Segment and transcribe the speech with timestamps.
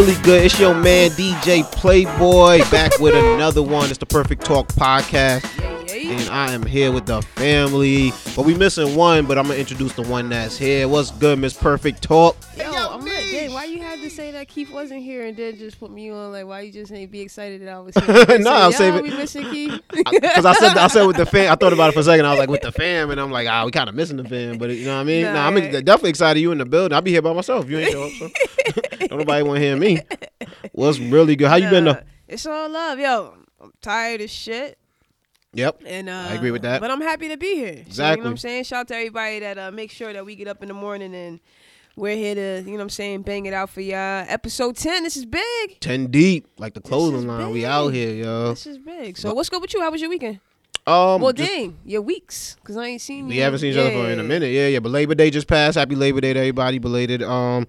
[0.00, 0.44] What's really good?
[0.46, 3.90] It's your man DJ Playboy back with another one.
[3.90, 5.44] It's the Perfect Talk podcast,
[5.94, 8.10] and I am here with the family.
[8.34, 10.88] But we missing one, but I'm gonna introduce the one that's here.
[10.88, 12.34] What's good, Miss Perfect Talk?
[12.56, 15.58] Yo, I'm like, dang, why you had to say that Keith wasn't here and then
[15.58, 16.32] just put me on?
[16.32, 18.38] Like, why you just ain't be excited that I was here?
[18.38, 19.82] No, I'm Yo, saving- we missing Keith.
[19.90, 21.52] Because I said I said with the fam.
[21.52, 22.24] I thought about it for a second.
[22.24, 24.24] I was like with the fam, and I'm like, ah, we kind of missing the
[24.24, 24.56] fam.
[24.56, 25.24] But you know what I mean?
[25.24, 25.84] Nah, Nah, I'm right.
[25.84, 26.94] definitely excited you in the building.
[26.94, 27.68] I'll be here by myself.
[27.68, 28.28] You ain't show up, so
[29.20, 30.00] nobody want to hear me.
[30.72, 31.48] What's really good?
[31.48, 32.00] How you been though?
[32.28, 33.34] It's all love, yo.
[33.60, 34.78] I'm tired as shit,
[35.52, 35.82] Yep.
[35.84, 36.80] and uh, I agree with that.
[36.80, 37.66] But I'm happy to be here.
[37.66, 38.24] So, you know Exactly.
[38.24, 38.64] what I'm saying?
[38.64, 41.14] Shout out to everybody that uh, make sure that we get up in the morning
[41.14, 41.40] and
[41.96, 44.24] we're here to, you know what I'm saying, bang it out for y'all.
[44.28, 45.02] Episode 10.
[45.02, 45.80] This is big.
[45.80, 47.50] Ten deep, like the clothing line.
[47.50, 48.50] We out here, yo.
[48.50, 49.18] This is big.
[49.18, 49.80] So what's good with you?
[49.82, 50.40] How was your weekend?
[50.86, 53.42] Um, well, just- dang, your weeks, cause I ain't seen We you.
[53.42, 54.52] haven't seen each other for in a minute.
[54.52, 54.78] Yeah, yeah.
[54.78, 55.76] But Labor Day just passed.
[55.76, 56.78] Happy Labor Day to everybody.
[56.78, 57.22] Belated.
[57.22, 57.66] Um,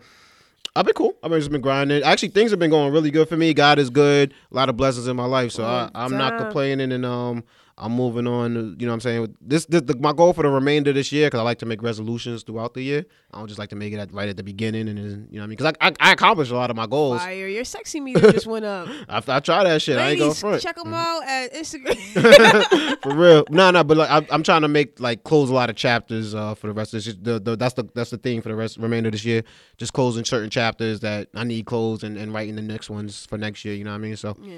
[0.76, 1.18] I've been cool.
[1.22, 2.02] I've been just been grinding.
[2.04, 3.54] Actually, things have been going really good for me.
[3.54, 4.34] God is good.
[4.52, 5.52] A lot of blessings in my life.
[5.52, 6.92] So I, I'm not complaining.
[6.94, 7.44] And um,
[7.78, 8.54] I'm moving on.
[8.54, 9.36] to- You know what I'm saying?
[9.42, 11.66] This, this the, my goal for the remainder of this year because I like to
[11.66, 13.06] make resolutions throughout the year.
[13.34, 15.38] I don't just like to make it at, right at the beginning and then you
[15.38, 15.58] know what I mean?
[15.58, 17.20] Because I, I I accomplished a lot of my goals.
[17.22, 18.88] Fire, your sexy meter just went up.
[19.10, 19.98] I, I try that shit.
[19.98, 20.62] I ain't going Ladies, front.
[20.62, 23.02] check them out at Instagram.
[23.02, 23.46] for real.
[23.50, 26.36] No, no, but like I'm, I'm trying to make like close a lot of chapters
[26.36, 27.16] uh, for the rest of this.
[27.22, 29.44] The, the, that's the that's the thing for the rest remainder of this year.
[29.78, 33.38] Just closing certain chapters that I need closed and, and writing the next ones for
[33.38, 33.74] next year.
[33.76, 34.16] You know what I mean?
[34.18, 34.56] So yeah.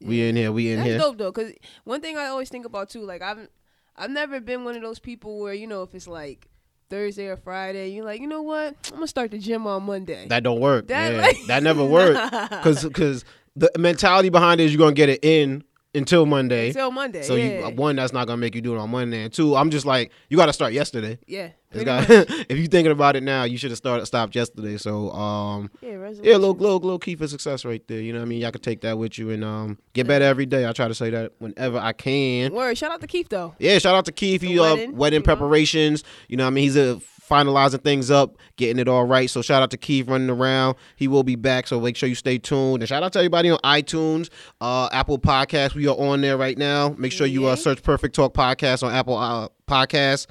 [0.00, 0.52] We in here.
[0.52, 0.98] We in That's here.
[0.98, 1.52] dope though, cause
[1.84, 3.48] one thing I always think about too, like I've
[3.96, 6.46] I've never been one of those people where you know if it's like
[6.88, 10.26] Thursday or Friday, you're like, you know what, I'm gonna start the gym on Monday.
[10.28, 10.88] That don't work.
[10.88, 12.18] That, like- that never worked.
[12.50, 13.24] Because because
[13.56, 15.64] the mentality behind it is you're gonna get it in
[15.94, 16.68] until Monday.
[16.68, 17.22] Until Monday.
[17.22, 17.68] so yeah.
[17.68, 19.86] you one that's not gonna make you do it on Monday, and two I'm just
[19.86, 21.18] like you got to start yesterday.
[21.26, 21.50] yeah.
[21.72, 24.76] Got- if you're thinking about it now, you should have started stopped yesterday.
[24.76, 25.90] So um Yeah,
[26.22, 28.00] Yeah, little, little, little key for success right there.
[28.00, 28.40] You know what I mean?
[28.40, 30.66] Y'all can take that with you and um get better every day.
[30.68, 32.52] I try to say that whenever I can.
[32.52, 32.76] Word.
[32.76, 33.54] Shout out to Keith though.
[33.58, 34.40] Yeah, shout out to Keith.
[34.40, 35.24] The He uh, wedding, wedding you know?
[35.36, 36.02] preparations.
[36.28, 36.64] You know what I mean?
[36.64, 36.98] He's uh,
[37.30, 39.30] finalizing things up, getting it all right.
[39.30, 40.76] So shout out to Keith running around.
[40.96, 41.66] He will be back.
[41.68, 42.82] So make sure you stay tuned.
[42.82, 44.28] And shout out to everybody on iTunes,
[44.60, 45.74] uh, Apple Podcasts.
[45.74, 46.94] We are on there right now.
[46.98, 50.26] Make sure you uh, search Perfect Talk Podcast on Apple uh, Podcasts.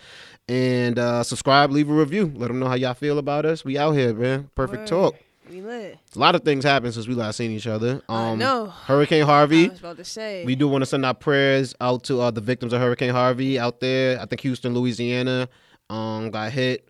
[0.47, 2.31] And uh, subscribe, leave a review.
[2.35, 3.63] Let them know how y'all feel about us.
[3.63, 4.49] We out here, man.
[4.55, 4.87] Perfect Word.
[4.87, 5.16] Talk.
[5.47, 5.97] We lit.
[6.16, 8.01] A lot of things happened since we last seen each other.
[8.09, 8.67] I Um, know.
[8.67, 9.69] Hurricane I Harvey.
[9.69, 10.43] was about to say.
[10.45, 13.57] We do want to send our prayers out to uh, the victims of Hurricane Harvey
[13.59, 14.19] out there.
[14.19, 15.49] I think Houston, Louisiana,
[15.89, 16.88] um, got hit.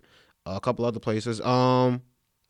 [0.56, 1.42] A couple other places.
[1.42, 2.02] Um,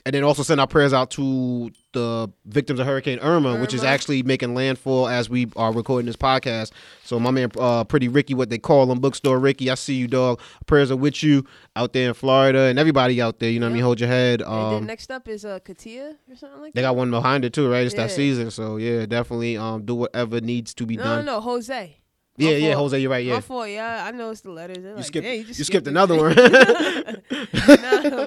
[0.05, 3.83] and then also send our prayers out to the victims of Hurricane Irma, which is
[3.83, 6.71] actually making landfall as we are recording this podcast.
[7.03, 10.07] So my man, uh, Pretty Ricky, what they call him, Bookstore Ricky, I see you,
[10.07, 10.39] dog.
[10.67, 11.43] Prayers are with you
[11.75, 13.49] out there in Florida and everybody out there.
[13.49, 13.83] You know what I mean?
[13.83, 14.41] Hold your head.
[14.41, 16.81] and then Um, next up is uh Katia or something like they that.
[16.81, 17.85] They got one behind it too, right?
[17.85, 21.25] It's that season, so yeah, definitely um do whatever needs to be no, done.
[21.25, 21.97] no, no, Jose.
[22.39, 22.75] Yeah, yeah.
[22.75, 23.25] Jose, you're right.
[23.25, 24.05] Yeah, My fault, yeah.
[24.05, 24.77] I know it's the letters.
[24.77, 25.25] They're you like, skipped.
[25.25, 26.35] "Damn, you, just skipped it." another one.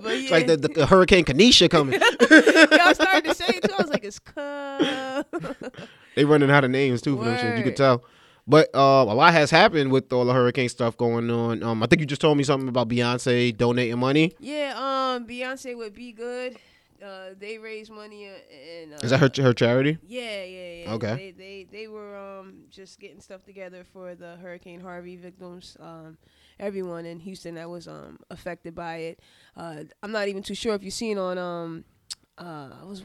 [0.05, 0.37] It's yeah.
[0.37, 1.95] like the, the Hurricane Kanisha coming.
[2.01, 3.73] yeah, I started to say it too.
[3.77, 5.23] I was like, it's cuh.
[6.15, 7.59] they running out of names too for them shit.
[7.59, 8.05] You could tell.
[8.47, 11.63] But uh, a lot has happened with all the hurricane stuff going on.
[11.63, 14.33] Um, I think you just told me something about Beyonce donating money.
[14.41, 16.57] yeah, um, Beyonce would be good.
[17.03, 18.33] Uh, they raise money uh,
[18.81, 19.99] and uh, Is that her her charity?
[20.07, 20.93] Yeah, yeah, yeah.
[20.95, 21.15] Okay.
[21.17, 25.77] They they they were um just getting stuff together for the Hurricane Harvey victims.
[25.81, 26.17] Um,
[26.61, 29.21] everyone in Houston that was um affected by it.
[29.57, 31.85] Uh, I'm not even too sure if you've seen on um
[32.39, 33.03] uh I was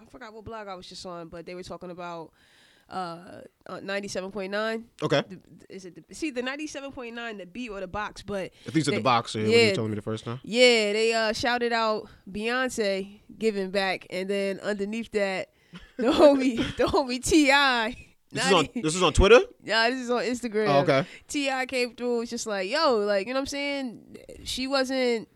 [0.00, 2.32] I forgot what blog I was just on, but they were talking about
[2.90, 5.22] uh, uh 97.9 Okay.
[5.28, 5.38] the,
[5.74, 8.94] is it the, see the 97.9 the beat or the box but At least at
[8.94, 9.34] the box.
[9.34, 9.68] Yeah, yeah.
[9.68, 10.40] you told me the first time.
[10.44, 15.50] yeah they uh shouted out beyonce giving back and then underneath that
[15.96, 17.46] the homie the homie ti
[18.30, 19.40] This is on this is on Twitter.
[19.62, 21.06] yeah this is on instagram Oh, okay.
[21.26, 25.28] ti came through it's just like yo like you know what i'm saying she wasn't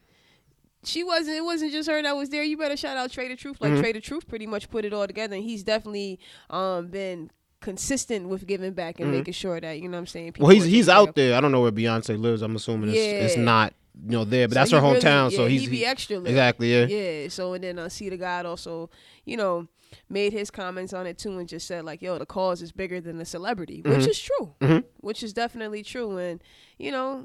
[0.85, 3.37] she wasn't it wasn't just her that was there you better shout out Trae tha
[3.37, 3.83] Truth like Mhm.
[3.83, 6.21] Trae tha Truth pretty much put it all together and he's definitely
[6.51, 9.19] um been consistent with giving back and Mhm.
[9.19, 11.37] making sure that you know what i'm saying Well, he's he's out there.
[11.37, 12.41] I don't know where Beyonce lives.
[12.43, 13.75] I'm assuming it's, it's not
[14.05, 15.33] you know there, but So that's he her really- hometown.
[15.33, 16.31] so yeah, he's he be extra lit.
[16.31, 16.87] exactly yeah.
[16.87, 17.29] Yeah.
[17.29, 18.91] So and then uh, see the God also,
[19.25, 19.67] you know,
[20.09, 23.01] made his comments on it too and just said like, yo, the cause is bigger
[23.01, 24.09] than the celebrity, which Mhm.
[24.09, 24.85] is true, Mhm.
[25.01, 26.17] which is definitely true.
[26.17, 26.41] And
[26.79, 27.25] you know,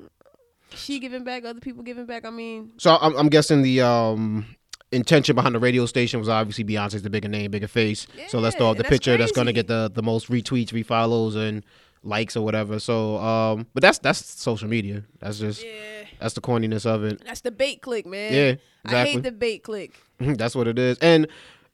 [0.74, 2.25] she giving back, other people giving back.
[2.25, 4.45] I mean, So I'm, I'm guessing the um,
[4.94, 8.07] intention behind the radio station was obviously Beyonce's the bigger name, bigger face.
[8.28, 10.30] so let's throw Yeah, up the that's picture that's going to get the, the most
[10.30, 11.63] retweets, refollows, and
[12.04, 12.80] likes or whatever.
[12.80, 15.04] So, um, but that's that's social media.
[15.19, 15.72] That's just yeah,
[16.19, 17.24] that's the corniness of it.
[17.25, 18.34] that's the bait click, man.
[18.34, 18.56] Yeah,
[18.86, 19.94] I hate the bait click.
[20.19, 20.98] that's what it is.
[21.00, 21.28] And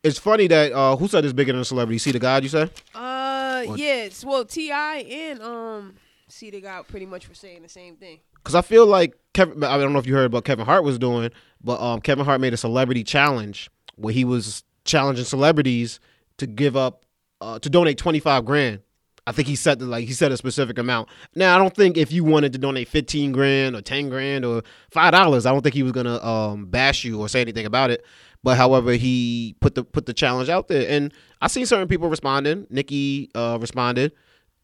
[0.04, 1.98] it's funny that uh, who said it's bigger than a celebrity?
[1.98, 2.72] See the God, you said?
[2.96, 3.80] Uh, What?
[3.80, 4.24] yes.
[4.24, 5.96] Well, Ti and um,
[6.28, 8.20] see the God pretty much were saying the same thing.
[8.44, 9.64] Because I feel like Kevin.
[9.64, 11.32] I don't know if you heard about Kevin Hart was doing,
[11.62, 16.00] but um, Kevin Hart made a celebrity challenge where he was challenging celebrities
[16.38, 17.06] to give up
[17.42, 18.80] uh, to donate twenty five grand.
[19.28, 21.10] I think he said like he said a specific amount.
[21.36, 24.64] Now I don't think if you wanted to donate fifteen grand or ten grand or
[24.90, 27.92] five dollars, I don't think he was gonna um, bash you or say anything about
[27.92, 28.04] it.
[28.42, 32.10] But however, he put the put the challenge out there, and I seen certain people
[32.10, 32.66] responding.
[32.70, 34.14] Nicki uh, responded.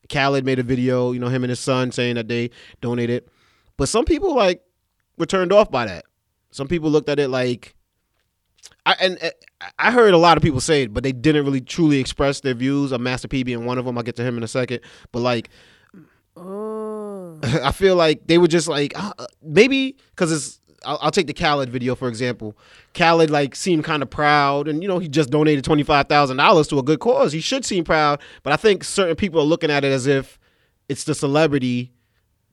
[0.10, 2.52] Khaled made a video, you know, him and his son saying that they
[2.82, 3.28] donated.
[3.78, 4.62] But some people like
[5.18, 6.06] were turned off by that.
[6.52, 7.76] Some people looked at it like,
[8.86, 9.30] I and uh,
[9.78, 12.54] I heard a lot of people say it, but they didn't really truly express their
[12.54, 12.92] views.
[12.92, 13.98] Of Master P being one of them.
[13.98, 14.82] I'll get to him in a second.
[15.12, 15.50] But like,
[16.38, 17.40] Oh.
[17.44, 20.62] I feel like they were just like uh, maybe because it's.
[20.86, 22.56] I'll, I'll take the Khaled video for example.
[22.94, 26.38] Khaled like seemed kind of proud, and you know he just donated twenty five thousand
[26.38, 27.32] dollars to a good cause.
[27.32, 30.38] He should seem proud, but I think certain people are looking at it as if
[30.90, 31.94] it's the celebrity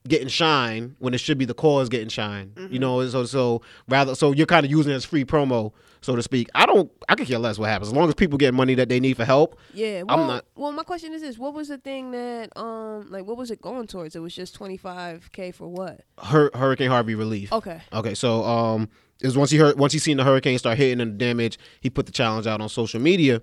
[0.07, 2.51] getting shine when it should be the cause getting shine.
[2.69, 5.71] You know, so so rather so you're kind of using it as free promo,
[6.01, 6.49] so to speak.
[6.55, 6.91] I don't.
[7.07, 9.15] I could care less what happens as long as people get money that they need
[9.15, 9.57] for help.
[9.73, 10.03] Yeah.
[10.09, 13.25] I'm Well, not- well, my question is this: What was the thing that um, like,
[13.25, 14.15] what was it going towards?
[14.15, 16.01] It was just twenty five k for what?
[16.21, 17.53] Hur- Hurricane Harvey relief.
[17.53, 17.81] Okay.
[17.93, 18.89] Okay, so um,
[19.21, 21.57] it was once he heard once he seen the hurricane start hitting and the damage,
[21.79, 23.41] he put the challenge out on social media.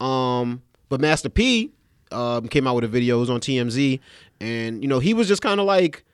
[0.00, 1.70] Um, but Master P
[2.10, 3.18] um, came out with a video.
[3.18, 4.00] It was on TMZ,
[4.40, 6.04] and you know he was just kind of like,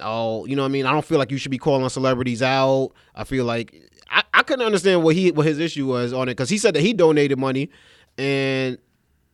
[0.00, 0.86] oh, you know I mean.
[0.86, 2.92] I don't feel like you should be calling celebrities out.
[3.14, 3.74] I feel like
[4.10, 6.74] I, I couldn't understand what he what his issue was on it because he said
[6.74, 7.70] that he donated money,
[8.18, 8.78] and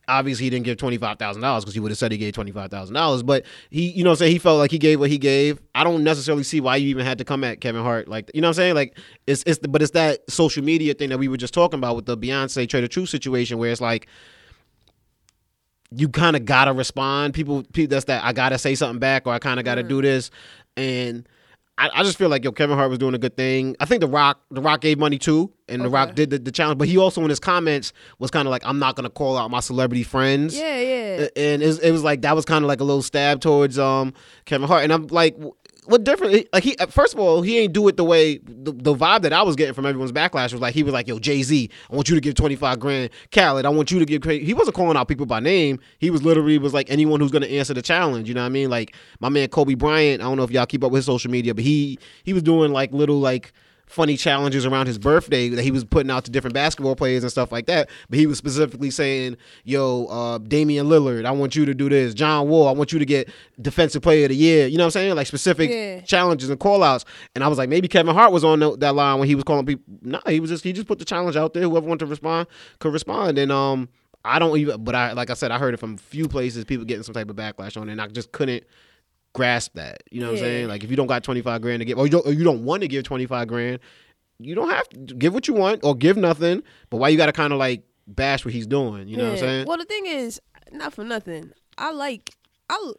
[0.07, 2.33] obviously he didn't give twenty five thousand dollars because he would have said he gave
[2.33, 3.23] twenty five thousand dollars.
[3.23, 5.61] But he, you know, saying he felt like he gave what he gave.
[5.75, 8.41] I don't necessarily see why you even had to come at Kevin Hart, like you
[8.41, 8.97] know, what I'm saying like
[9.27, 12.05] it's it's but it's that social media thing that we were just talking about with
[12.05, 14.07] the Beyonce Trae tha Truth situation where it's like
[15.95, 17.33] you kind of gotta respond.
[17.33, 20.01] People, people, that's that I gotta say something back or I kind of gotta do
[20.01, 20.31] this,
[20.77, 21.27] and.
[21.75, 23.75] I, I just feel like yo Kevin Hart was doing a good thing.
[23.79, 26.51] I think the Rock the Rock gave money too, and the Rock did the, the
[26.51, 26.77] challenge.
[26.77, 29.49] But he also in his comments was kind of like I'm not gonna call out
[29.49, 31.27] my celebrity friends Yeah, yeah.
[31.35, 33.79] and it was, it was like that was kind of like a little stab towards
[33.79, 34.13] um
[34.45, 35.35] Kevin Hart, and I'm like,
[35.85, 36.47] what different?
[36.53, 39.21] Like he, uh, first of all, he ain't do it the way the, the vibe
[39.21, 41.69] that I was getting from everyone's backlash was like he was like, yo, Jay Z,
[41.91, 44.21] I want you to give twenty five grand, Khaled, I want you to give.
[44.21, 45.79] cra-" He wasn't calling out people by name.
[45.99, 48.27] He was literally was like anyone who's gonna answer the challenge.
[48.27, 48.69] You know what I mean?
[48.69, 50.21] Like my man Kobe Bryant.
[50.21, 52.43] I don't know if y'all keep up with his social media, but he he was
[52.43, 53.53] doing like little like
[53.85, 57.29] funny challenges around his birthday that he was putting out to different basketball players and
[57.31, 57.89] stuff like that.
[58.09, 62.13] But he was specifically saying, "Yo, uh, Damian Lillard, I want you to do this.
[62.13, 63.29] John Wall, I want you to get
[63.61, 65.15] Defensive Player of the Year." You know what I'm saying?
[65.15, 65.99] Like specific Yeah.
[66.01, 67.05] challenges and call outs.
[67.35, 69.43] And I was like, maybe Kevin Hart was on tho- that line when he was
[69.43, 69.83] calling people.
[70.01, 71.63] No, he was just he just put the challenge out there.
[71.63, 72.47] Whoever wanted to respond
[72.79, 73.37] could respond.
[73.37, 73.89] And um,
[74.25, 74.83] I don't even.
[74.83, 76.65] But I like I said, I heard it from a few places.
[76.65, 78.63] People getting some type of backlash on it, and I just couldn't
[79.33, 80.03] grasp that.
[80.11, 80.67] You know what I'm saying?
[80.67, 82.63] Like if you don't got 25 grand to give, or you don't, or you don't
[82.63, 83.79] want to give 25 grand,
[84.39, 86.63] you don't have to give what you want or give nothing.
[86.89, 89.07] But why you got to kind of like bash what he's doing?
[89.07, 89.67] You know what I'm saying?
[89.67, 90.39] Well, the thing is,
[90.71, 91.51] not for nothing.
[91.77, 92.31] I like
[92.69, 92.93] I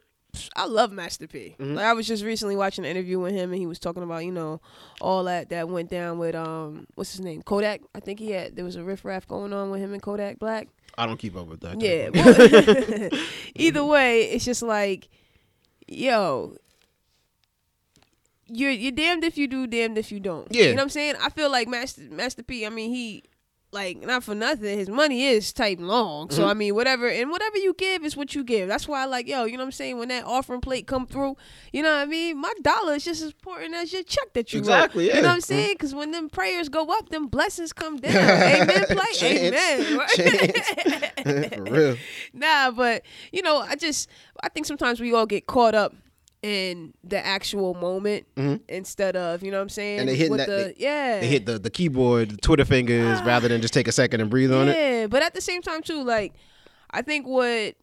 [0.55, 1.55] I love Master P.
[1.59, 1.75] Mm-hmm.
[1.75, 4.25] Like I was just recently watching an interview with him, and he was talking about
[4.25, 4.61] you know
[5.01, 7.81] all that that went down with um what's his name Kodak.
[7.93, 10.39] I think he had there was a riff riffraff going on with him and Kodak
[10.39, 10.67] Black.
[10.97, 11.81] I don't keep up with that.
[11.81, 12.09] Yeah.
[12.13, 13.21] well,
[13.55, 15.09] either way, it's just like,
[15.87, 16.57] yo,
[18.47, 20.47] you're you're damned if you do, damned if you don't.
[20.51, 20.65] Yeah.
[20.65, 21.15] You know what I'm saying?
[21.21, 22.65] I feel like Master Master P.
[22.65, 23.23] I mean, he
[23.75, 24.79] like not for nothing.
[24.79, 26.29] His money is tight and long.
[26.29, 26.35] Mm-hmm.
[26.35, 28.67] So I mean, whatever and whatever you give is what you give.
[28.67, 29.99] That's why I like, yo, you know what I'm saying?
[29.99, 31.35] When that offering plate come through,
[31.71, 32.39] you know what I mean?
[32.39, 34.59] My dollar is just as important as your check that you.
[34.59, 35.73] Exactly, You know what I'm saying?
[35.73, 38.15] Because when them prayers go up, them blessings come down.
[38.15, 38.85] Amen.
[38.89, 39.13] Play.
[39.13, 39.55] Chance.
[40.17, 41.51] Amen.
[41.65, 41.97] For real.
[42.33, 44.09] nah, but you know, I just
[44.41, 45.93] I think sometimes we all get caught up
[46.41, 48.27] in the actual moment
[48.67, 49.99] instead of you know what I'm saying.
[49.99, 50.09] Mm-hmm.
[50.09, 51.19] And they with that- the yeah.
[51.19, 54.29] They hit the, the keyboard, the Twitter fingers, rather than just take a second and
[54.29, 54.77] breathe on it.
[54.77, 56.33] Yeah, but at the same time too, like
[56.91, 57.75] I think what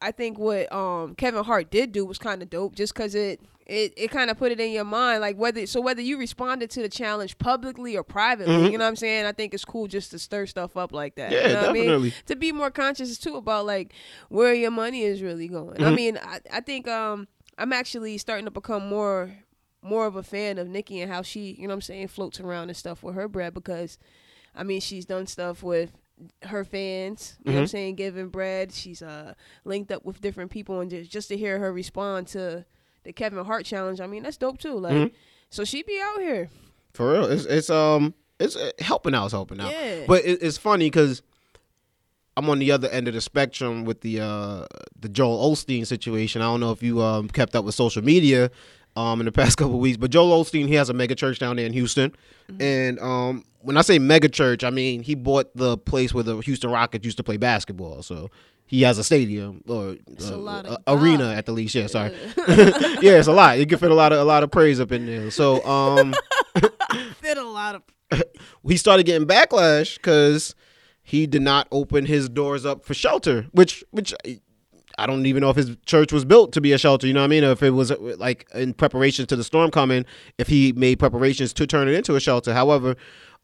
[0.00, 3.40] I think what um Kevin Hart did do was kind of dope, just because it
[3.66, 6.70] it, it kind of put it in your mind, like whether so whether you responded
[6.70, 9.26] to the challenge publicly or privately, you know what I'm saying.
[9.26, 11.32] I think it's cool just to stir stuff up like that.
[11.32, 11.42] Mm-hmm.
[11.42, 11.82] Yeah, you know what I mean?
[11.82, 12.14] definitely.
[12.26, 13.92] To be more conscious too about like
[14.28, 15.78] where your money is really going.
[15.78, 15.84] Mm-hmm.
[15.84, 17.26] I mean, I, I think um
[17.58, 19.32] I'm actually starting to become more
[19.82, 22.40] more of a fan of Nicki and how she, you know what I'm saying, floats
[22.40, 23.98] around and stuff with her bread because
[24.54, 25.92] I mean, she's done stuff with
[26.42, 28.72] her fans, you know what I'm saying, giving bread.
[28.72, 29.34] She's uh
[29.64, 32.64] linked up with different people and just just to hear her respond to
[33.04, 34.78] the Kevin Hart challenge, I mean, that's dope too.
[34.78, 35.14] Like
[35.50, 36.50] so she be out here.
[36.92, 39.70] For real, it's, it's um, it's uh, helping out is helping out.
[39.70, 40.04] Yeah.
[40.06, 41.22] But it, it's funny because
[42.36, 44.66] I'm on the other end of the spectrum with the uh,
[45.00, 46.42] the Joel Osteen situation.
[46.42, 48.50] I don't know if you um, kept up with social media
[48.96, 51.38] um, in the past couple of weeks, but Joel Osteen he has a mega church
[51.38, 52.12] down there in Houston,
[52.50, 52.62] Mm-hmm.
[52.62, 56.36] and um, when I say mega church, I mean he bought the place where the
[56.38, 58.02] Houston Rockets used to play basketball.
[58.04, 58.30] So
[58.66, 61.74] he has a stadium or It's a uh, arena at the least.
[61.74, 62.12] Yeah, sorry.
[62.36, 62.44] yeah,
[63.18, 63.58] it's a lot.
[63.58, 65.30] You can fit a lot of a lot of praise up in there.
[65.30, 66.14] So um.
[67.20, 68.22] Fit a lot of.
[68.66, 70.54] he started getting backlash because
[71.06, 74.12] he did not open his doors up for shelter, which which
[74.98, 77.06] I don't even know if his church was built to be a shelter.
[77.06, 77.44] You know what I mean?
[77.44, 80.04] If it was like in preparation to the storm coming,
[80.36, 82.52] if he made preparations to turn it into a shelter.
[82.52, 82.96] However,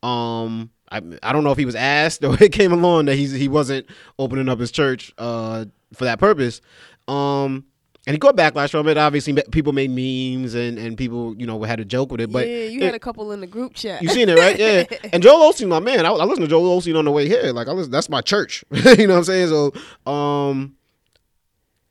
[0.03, 0.71] um.
[0.91, 3.49] I, I don't know if he was asked or it came along that he's he
[3.49, 3.87] wasn't
[4.19, 5.65] opening up his church uh,
[5.95, 6.61] for that purpose.
[7.09, 7.65] Um,
[8.07, 8.99] and he got backlash from it.
[8.99, 12.33] Obviously, people made memes and, and people you know had a joke with it.
[12.33, 14.03] But yeah, you it- had a couple in the group chat.
[14.03, 14.59] you seen it, right?
[14.59, 14.85] Yeah.
[15.13, 16.05] And Joel Osteen, my man.
[16.07, 17.53] I, I listen to Joel Osteen on the way here.
[17.53, 18.65] Like I listen, that's my church.
[18.71, 19.49] you know what I'm saying?
[19.49, 19.73] So,
[20.11, 20.75] um,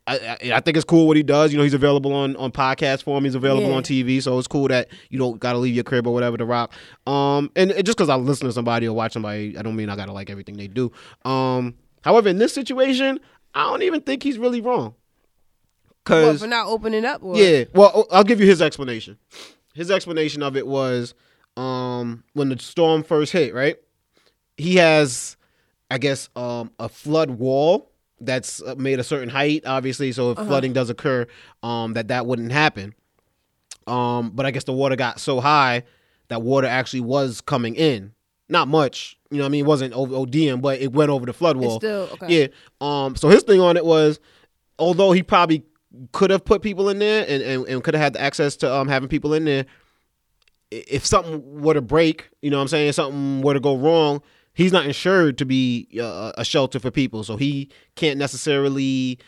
[0.06, 1.52] I, I I think it's cool what he does.
[1.52, 3.24] You know, he's available on on podcast form.
[3.24, 3.76] He's available Yeah.
[3.76, 4.20] on TV.
[4.22, 6.72] So it's cool that you don't got to leave your crib or whatever to rock.
[7.06, 9.88] Um, and it, just because I listen to somebody or watch somebody, I don't mean
[9.88, 10.90] I gotta like everything they do.
[11.24, 13.20] Um, however, in this situation,
[13.54, 14.94] I don't even think he's really wrong.
[16.06, 17.22] What, Cause for not opening up?
[17.22, 17.36] Or?
[17.36, 17.64] yeah.
[17.74, 19.18] Well, I'll give you his explanation.
[19.74, 21.14] His explanation of it was
[21.56, 23.76] um, when the storm first hit, right?
[24.56, 25.36] He has,
[25.90, 27.90] I guess, um, a flood wall
[28.20, 30.12] that's uh, made a certain height, obviously.
[30.12, 31.26] So if flooding does occur,
[31.62, 32.94] um, that that wouldn't happen.
[33.86, 35.84] Um, but I guess the water got so high
[36.28, 38.12] that water actually was coming in.
[38.48, 39.44] Not much, you know.
[39.44, 41.80] what I mean, it wasn't over ODM, but it went over the flood It's wall.
[41.80, 42.42] still okay.
[42.42, 42.46] Yeah.
[42.80, 43.16] Um.
[43.16, 44.20] So his thing on it was,
[44.78, 45.64] although he probably
[46.12, 48.72] could have put people in there and, and, and could have had the access to
[48.72, 49.66] um having people in there,
[50.70, 53.76] if something were to break, you know what I'm saying, if something were to go
[53.76, 54.22] wrong,
[54.54, 59.18] he's not insured to be uh, a shelter for people, so he can't necessarily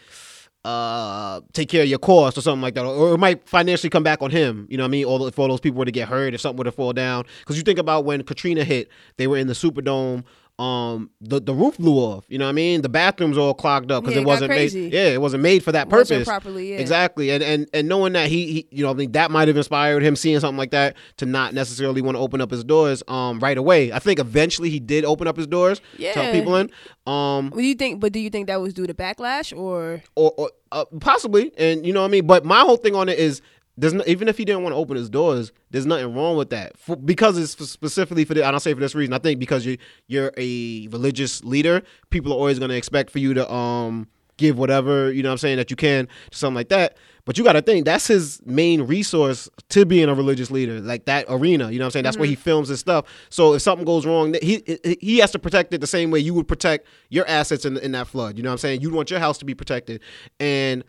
[0.64, 2.86] uh take care of your cost or something like that.
[2.86, 5.38] Or it might financially come back on him you know what i mean all if
[5.38, 7.24] all those people were to get hurt if something were to fall down.
[7.40, 10.24] Because you think about when katrina hit they were in the superdome
[10.60, 13.90] um the, the roof blew off you know what i mean the bathrooms all clogged
[13.90, 16.70] up because Yeah, it it wasn't made yeah it wasn't made for that purpose properly,
[16.72, 16.78] yeah.
[16.78, 19.56] exactly and and and knowing that he, he you know I mean, that might have
[19.56, 23.02] inspired him seeing something like that to not necessarily want to open up his doors
[23.08, 26.30] um right away i think eventually he did open up his doors Yeah.
[26.30, 26.70] people in
[27.06, 28.00] um What do you think?
[28.00, 30.02] But do you think that was due to backlash or?
[30.14, 32.26] or, or uh, possibly, and you know what I mean.
[32.26, 33.42] But my whole thing on it is,
[33.76, 36.50] there's no, even if he didn't want to open his doors, there's nothing wrong with
[36.50, 36.78] that.
[36.78, 39.12] For, because it's specifically for the, I don't say for this reason.
[39.12, 43.18] I think because you you're a religious leader, people are always going to expect for
[43.18, 46.56] you to um give whatever you know what I'm saying that you can to something
[46.56, 46.96] like that.
[47.24, 51.06] But you got to think that's his main resource to being a religious leader, like
[51.06, 51.70] that arena.
[51.70, 52.02] You know what I'm saying?
[52.02, 53.06] That's where he films his stuff.
[53.30, 54.62] So if something goes wrong, he
[55.00, 57.92] he- has to protect it the same way you would protect your assets in in
[57.92, 58.36] that flood.
[58.36, 58.82] You know what I'm saying?
[58.82, 60.00] You want your house to be protected,
[60.38, 60.84] and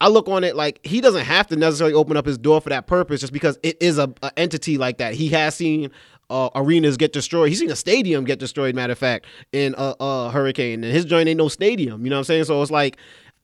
[0.00, 2.68] I look on it like he doesn't have to necessarily open up his door for
[2.68, 5.14] that purpose, just because it is a, a entity like that.
[5.14, 5.90] He has seen
[6.28, 7.48] uh, arenas get destroyed.
[7.48, 8.74] He's seen a stadium get destroyed.
[8.74, 12.04] Matter of fact, in a, a hurricane, and his joint ain't no stadium.
[12.04, 12.44] You know what I'm saying?
[12.44, 12.98] So it's like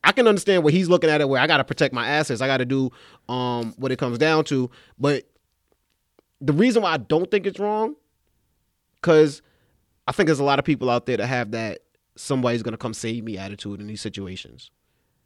[0.05, 2.41] I can understand what he's looking at it where I got to protect my assets.
[2.41, 2.91] I got to do
[3.29, 4.71] um what it comes down to.
[4.99, 5.25] But
[6.41, 7.95] the reason why I don't think it's wrong,
[9.01, 9.41] because
[10.07, 11.81] I think there's a lot of people out there that have that
[12.17, 14.71] somebody's gonna come save me attitude in these situations.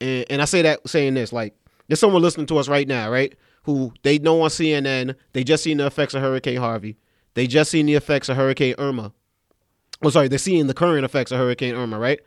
[0.01, 1.55] And and I say that saying this, like
[1.89, 3.35] there's someone listening to us right now, right?
[3.65, 6.97] Who they know on CNN, they just seen the effects of Hurricane Harvey.
[7.35, 9.13] They just seen the effects of Hurricane Irma.
[10.03, 12.21] Oh, sorry, they're seeing the current effects of Hurricane Irma, right?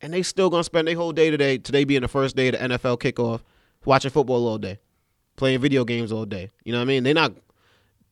[0.00, 2.52] And they still gonna spend their whole day today, today being the first day of
[2.54, 3.40] the NFL kickoff,
[3.84, 4.78] watching football all day,
[5.36, 6.50] playing video games all day.
[6.64, 7.04] You know what I mean?
[7.04, 7.32] They're not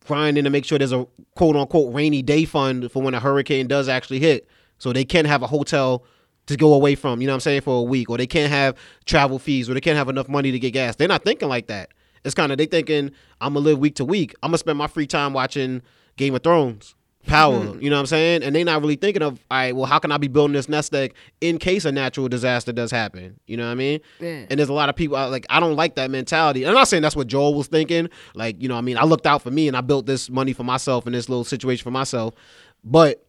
[0.07, 3.67] grinding to make sure there's a quote unquote rainy day fund for when a hurricane
[3.67, 4.49] does actually hit.
[4.79, 6.05] So they can have a hotel
[6.47, 8.11] to go away from, you know what I'm saying, for a week.
[8.11, 10.97] Or they can't have travel fees or they can't have enough money to get gas.
[10.97, 11.91] They're not thinking like that.
[12.25, 14.35] It's kind of they thinking, I'm gonna live week to week.
[14.43, 15.83] I'm gonna spend my free time watching
[16.17, 16.95] Game of Thrones.
[17.27, 17.83] Power, hmm.
[17.83, 18.43] you know what I'm saying?
[18.43, 20.71] And they're not really thinking of, all right, well, how can I be building this
[20.71, 23.39] nest egg in case a natural disaster does happen?
[23.47, 24.01] You know what I mean?
[24.21, 24.47] Yeah.
[24.49, 26.67] And there's a lot of people like I don't like that mentality.
[26.67, 28.09] I'm not saying that's what Joel was thinking.
[28.35, 30.31] Like, you know, what I mean, I looked out for me and I built this
[30.31, 32.35] money for myself in this little situation for myself.
[32.83, 33.27] But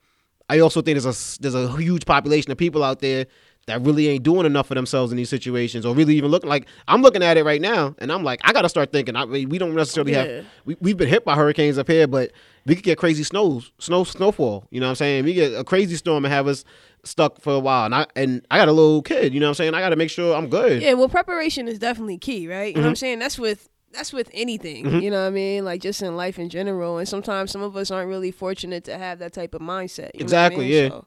[0.55, 1.05] I also think there's
[1.37, 3.25] a there's a huge population of people out there
[3.67, 6.65] that really ain't doing enough for themselves in these situations, or really even looking like
[6.87, 9.15] I'm looking at it right now, and I'm like, I got to start thinking.
[9.15, 10.23] I mean, we don't necessarily Yeah.
[10.25, 12.31] have we we've been hit by hurricanes up here, but
[12.65, 14.65] we could get crazy snows, snow snowfall.
[14.71, 15.25] You know what I'm saying?
[15.25, 16.65] We get a crazy storm and have us
[17.03, 19.33] stuck for a while, and I and I got a little kid.
[19.33, 19.73] You know what I'm saying?
[19.75, 20.81] I got to make sure I'm good.
[20.81, 22.75] Yeah, well, preparation is definitely key, right?
[22.75, 22.89] You know what Mm-hmm.
[22.89, 23.19] I'm saying?
[23.19, 25.01] That's with that's with anything, Mhm.
[25.01, 25.65] you know what I mean?
[25.65, 26.97] Like just in life in general.
[26.97, 30.11] And sometimes some of us aren't really fortunate to have that type of mindset.
[30.13, 30.73] what I Exactly, mean?
[30.83, 30.89] yeah.
[30.89, 31.05] So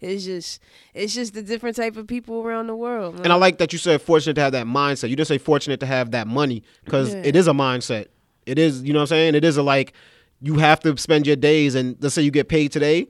[0.00, 0.60] it's just
[0.94, 3.20] it's just the different type of people around the world.
[3.22, 5.10] And I like that you said fortunate to have that mindset.
[5.10, 7.22] You didn't say fortunate to have that money because Yeah.
[7.24, 8.06] it is a mindset.
[8.46, 9.34] It is, you know what I'm saying?
[9.34, 9.92] It is a like
[10.40, 13.08] you have to spend your days and let's say you get paid today.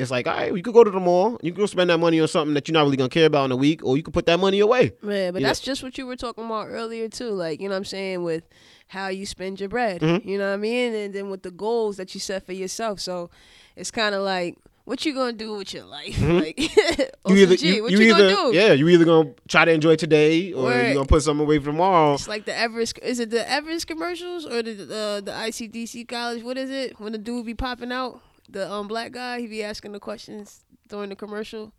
[0.00, 1.38] It's like, all right, you could go to the mall.
[1.42, 3.44] You can go spend that money on something that you're not really gonna care about
[3.46, 4.92] in a week, or you could put that money away.
[5.02, 7.30] Yeah, but that's just what you were talking about earlier too.
[7.30, 8.44] Like, you know what I'm saying, with
[8.88, 10.00] how you spend your bread.
[10.00, 10.24] Mhm.
[10.24, 10.94] You know what I mean?
[10.94, 12.98] And then with the goals that you set for yourself.
[13.00, 13.30] So
[13.76, 16.16] it's kinda like what you gonna do with your life?
[16.16, 16.40] Mhm.
[16.40, 16.58] Like
[17.28, 18.56] You either, you, what you you, either, gonna do?
[18.58, 21.66] yeah, you either gonna try to enjoy today, or you're gonna put something away for
[21.66, 22.14] tomorrow.
[22.14, 22.98] It's like the Everest.
[23.00, 26.42] Is it the Everest commercials or the uh, the ICDC college?
[26.42, 26.98] What is it?
[26.98, 30.64] When the dude be popping out, the um black guy, he be asking the questions
[30.88, 31.72] during the commercial.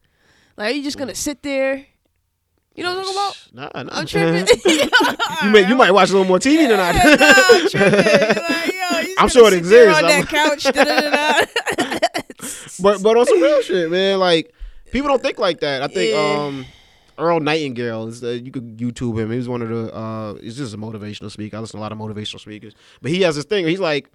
[0.57, 1.85] Like, are you just gonna sit there?
[2.75, 3.73] You know what I'm talking about?
[3.75, 3.99] Nah, nah.
[3.99, 4.47] I'm tripping.
[5.43, 6.99] you may, you might watch a little more TV than I do.
[7.03, 8.41] I'm tripping.
[8.51, 10.01] Like, yo, I'm sure it exists.
[10.01, 10.63] On that couch.
[12.81, 14.19] but but on some real shit, man.
[14.19, 14.53] Like
[14.91, 15.81] people don't think like that.
[15.83, 16.43] I think Yeah.
[16.45, 16.65] um
[17.17, 19.31] Earl Nightingale is uh, you could YouTube him.
[19.31, 21.57] He was one of the uh he's just a motivational speaker.
[21.57, 22.73] I listen to a lot of motivational speakers.
[23.01, 23.67] But he has this thing.
[23.67, 24.09] He's like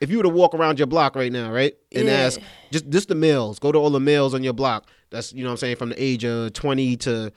[0.00, 1.74] if you were to walk around your block right now, right?
[1.94, 2.14] And Yeah.
[2.26, 4.88] ask just just the males, go to all the males on your block.
[5.10, 7.32] That's you know what I'm saying from the age of 20 to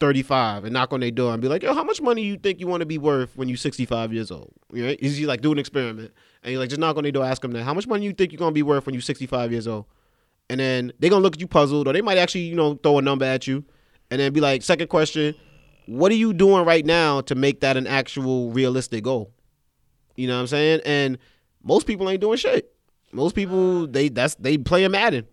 [0.00, 2.60] 35 and knock on their door and be like, "Yo, how much money you think
[2.60, 4.98] you want to be worth when you're 65 years old?" Right?
[5.00, 6.12] He's like do an experiment.
[6.42, 7.62] And you like just knock on their door, ask them that.
[7.62, 9.86] How much money you think you're gonna be worth when you're 65 years old?
[10.50, 12.98] And then they're gonna look at you puzzled, or they might actually, you know, throw
[12.98, 13.64] a number at you,
[14.10, 15.34] and then be like, second question,
[15.86, 19.32] what are you doing right now to make that an actual realistic goal?
[20.16, 20.80] You know what I'm saying?
[20.84, 21.18] And
[21.64, 22.72] most people ain't doing shit.
[23.12, 25.26] Most people they that's they play a Madden.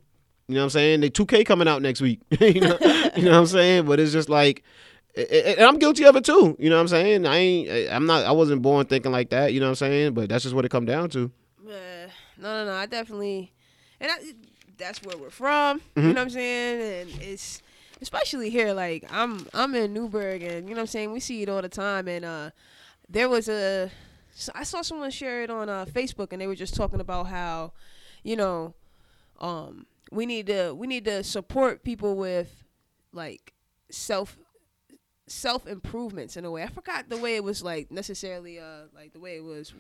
[0.48, 1.02] You know what I'm saying?
[1.02, 2.20] They 2K coming out next week.
[2.40, 2.78] you know,
[3.16, 3.86] you know what I'm saying?
[3.86, 4.64] But it's just like
[5.16, 6.56] and I'm guilty of it too.
[6.58, 7.26] You know what I'm saying?
[7.26, 10.14] I ain't I'm not I wasn't born thinking like that, you know what I'm saying?
[10.14, 11.32] But that's just what it come down to.
[12.42, 12.74] No, no, no.
[12.74, 13.52] I definitely,
[14.00, 14.16] and I,
[14.78, 15.80] that's where we're from.
[15.80, 15.84] Mhm.
[15.96, 17.10] You know what I'm saying?
[17.12, 17.62] And it's
[18.02, 18.74] especially here.
[18.74, 21.12] Like I'm, I'm in Newburgh, and you know what I'm saying.
[21.12, 22.08] We see it all the time.
[22.08, 22.50] And uh,
[23.08, 23.92] there was a,
[24.34, 27.28] so I saw someone share it on uh, Facebook, and they were just talking about
[27.28, 27.74] how,
[28.24, 28.74] you know,
[29.40, 32.64] um, we need to we need to support people with
[33.14, 33.54] like
[33.90, 34.38] self
[35.28, 36.64] self improvements in a way.
[36.64, 39.74] I forgot the way it was like necessarily uh like the way it was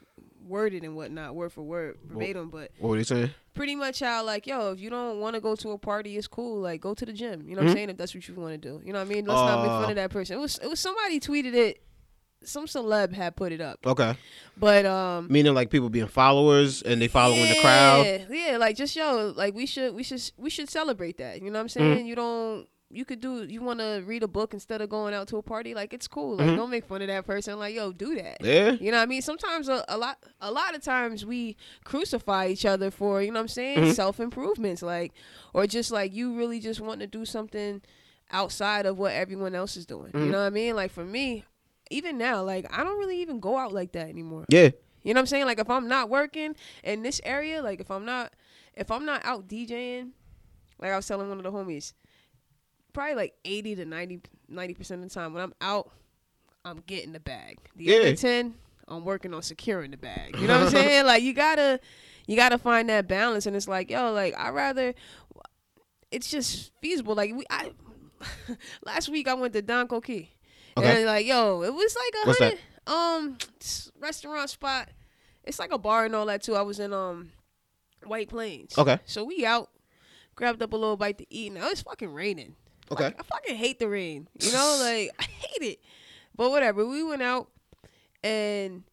[0.47, 3.31] worded and whatnot, word for word, verbatim, but What were they saying?
[3.53, 6.27] pretty much how like, yo, if you don't want to go to a party, it's
[6.27, 6.61] cool.
[6.61, 7.47] Like go to the gym.
[7.47, 7.77] You know what I'm Mhm.
[7.77, 7.89] saying?
[7.89, 8.81] If that's what you want to do.
[8.85, 9.25] You know what I mean?
[9.25, 10.37] Let's not make Uh, fun of that person.
[10.37, 11.83] It was it was somebody tweeted it
[12.43, 13.79] some celeb had put it up.
[13.85, 14.15] Okay.
[14.57, 18.05] But um Meaning like people being followers and they following the crowd.
[18.05, 21.41] yeah, Yeah, like just yo, like we should we should we should celebrate that.
[21.41, 21.93] You know what I'm Mm-hmm.
[21.95, 22.05] saying?
[22.07, 25.25] You don't you could do you want to read a book instead of going out
[25.29, 26.57] to a party like it's cool like Mhm.
[26.57, 28.71] don't make fun of that person like yo do that Yeah.
[28.71, 32.47] you know what i mean sometimes a, a lot a lot of times we crucify
[32.47, 33.93] each other for you know what i'm saying Mhm.
[33.93, 35.13] self-improvements like
[35.53, 37.81] or just like you really just want to do something
[38.29, 40.25] outside of what everyone else is doing Mhm.
[40.25, 41.45] you know what i mean like for me
[41.91, 44.69] even now like i don't really even go out like that anymore Yeah.
[45.03, 45.45] you know what I'm saying?
[45.45, 48.33] Like if I'm not working in this area, like if I'm not
[48.75, 50.11] if I'm not out DJing,
[50.79, 51.93] like I was telling one of the homies,
[52.93, 54.21] probably like 80 to 90
[54.75, 55.89] percent of the time when I'm out,
[56.63, 57.57] I'm getting the bag.
[57.75, 57.95] The Yeah.
[57.97, 58.53] other 10,
[58.87, 60.37] I'm working on securing the bag.
[60.39, 61.05] You know what I'm saying?
[61.05, 61.79] Like you gotta
[62.27, 64.93] you gotta find that balance, and it's like yo, like I rather.
[66.11, 67.15] It's just feasible.
[67.15, 67.71] Like we, I
[68.85, 70.27] last week I went to Don Coquille.
[70.77, 70.97] Okay.
[70.97, 73.37] And like, yo, it was like a What's hundred um
[73.99, 74.89] restaurant spot.
[75.43, 76.55] It's like a bar and all that too.
[76.55, 77.31] I was in um
[78.05, 78.77] White Plains.
[78.77, 78.99] Okay.
[79.05, 79.69] So we out,
[80.35, 81.53] grabbed up a little bite to eat.
[81.53, 82.55] Now it's fucking raining.
[82.91, 83.05] Okay.
[83.05, 84.27] Like, I fucking hate the rain.
[84.39, 85.79] You know, like I hate it.
[86.35, 86.85] But whatever.
[86.85, 87.49] We went out
[88.23, 88.83] and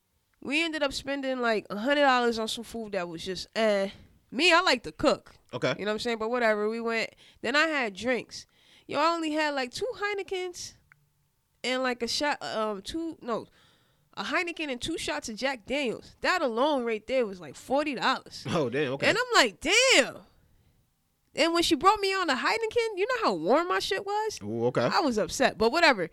[0.43, 3.91] we ended up spending like a hundred dollars on some food that was just eh.
[4.31, 5.35] Me, I like to cook.
[5.55, 5.75] Okay.
[5.79, 6.19] You know what I'm saying?
[6.19, 6.69] But whatever.
[6.69, 7.11] We went.
[7.41, 8.47] Then I had drinks.
[8.87, 10.75] Yo, I only had like two Heinekens
[11.65, 12.43] and like a shot.
[12.43, 13.47] Um, two no,
[14.15, 16.17] a Heineken and two shots of Jack Daniels.
[16.21, 18.45] That alone, right there, was like forty dollars.
[18.49, 18.93] Oh damn.
[18.95, 19.09] Okay.
[19.09, 20.17] And I'm like, damn.
[21.35, 24.39] And when she brought me on the Heineken, you know how warm my shit was.
[24.43, 24.83] Ooh, okay.
[24.93, 26.11] I was upset, but whatever.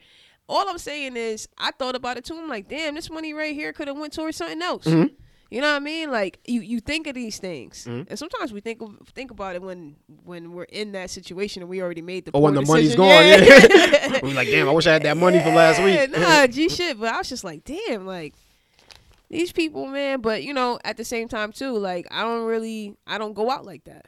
[0.47, 2.37] All I'm saying is, I thought about it too.
[2.37, 4.85] I'm like, damn, this money right here could have went towards something else.
[4.85, 5.15] Mhm.
[5.51, 6.11] You know what I mean?
[6.11, 8.07] Like you, you think of these things, Mhm.
[8.09, 11.69] and sometimes we think of, think about it when when we're in that situation and
[11.69, 12.31] we already made the.
[12.31, 12.97] Or when the money's decision.
[12.97, 13.25] gone.
[13.25, 13.91] Yeah.
[14.15, 14.19] Yeah.
[14.23, 14.67] I'm like, damn.
[14.67, 16.09] I wish I had that money from last week.
[16.17, 16.99] nah, G shit.
[16.99, 18.33] But I was just like, damn, like
[19.29, 20.21] these people, man.
[20.21, 23.49] But you know, at the same time too, like I don't really, I don't go
[23.51, 24.05] out like that.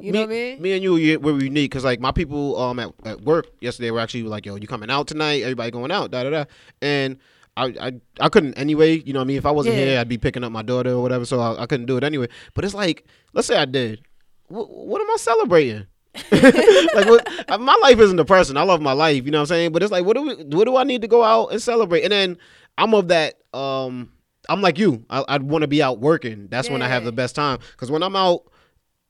[0.00, 0.60] You know what I mean?
[0.62, 3.90] Me and you, yeah, we're unique because like my people um at, at work yesterday
[3.92, 5.42] were actually like, "Yo, you coming out tonight?
[5.42, 6.44] Everybody going out?" Da da da.
[6.82, 7.16] And
[7.56, 9.00] I, I I couldn't anyway.
[9.04, 9.36] You know what I mean?
[9.38, 9.84] If I wasn't Yeah.
[9.84, 11.24] here, I'd be picking up my daughter or whatever.
[11.24, 12.28] So I, I couldn't do it anyway.
[12.54, 14.02] But it's like, let's say I did.
[14.48, 15.86] What, what am I celebrating?
[16.32, 17.28] like what,
[17.60, 18.56] my life isn't depressing.
[18.56, 19.24] I love my life.
[19.24, 19.72] You know what I'm saying?
[19.72, 20.34] But it's like, what do we?
[20.56, 22.02] What do I need to go out and celebrate?
[22.02, 22.38] And then
[22.78, 23.34] I'm of that.
[23.52, 24.10] Um,
[24.48, 25.04] I'm like you.
[25.10, 26.48] I, I'd want to be out working.
[26.50, 27.58] That's when I have the best time.
[27.72, 28.44] Because when I'm out.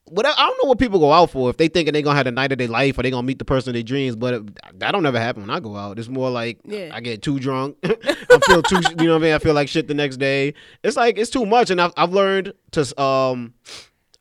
[0.07, 2.27] What I don't know what people go out for if they thinking they gonna have
[2.27, 4.35] the night of their life or they gonna meet the person of their dreams, but
[4.35, 5.99] it, that don't ever happen when I go out.
[5.99, 6.91] It's more like Yeah.
[6.93, 7.77] I get too drunk.
[7.85, 9.35] I feel too, you know what I mean.
[9.35, 10.53] I feel like shit the next day.
[10.83, 13.55] It's like it's too much, and I've I've learned to um,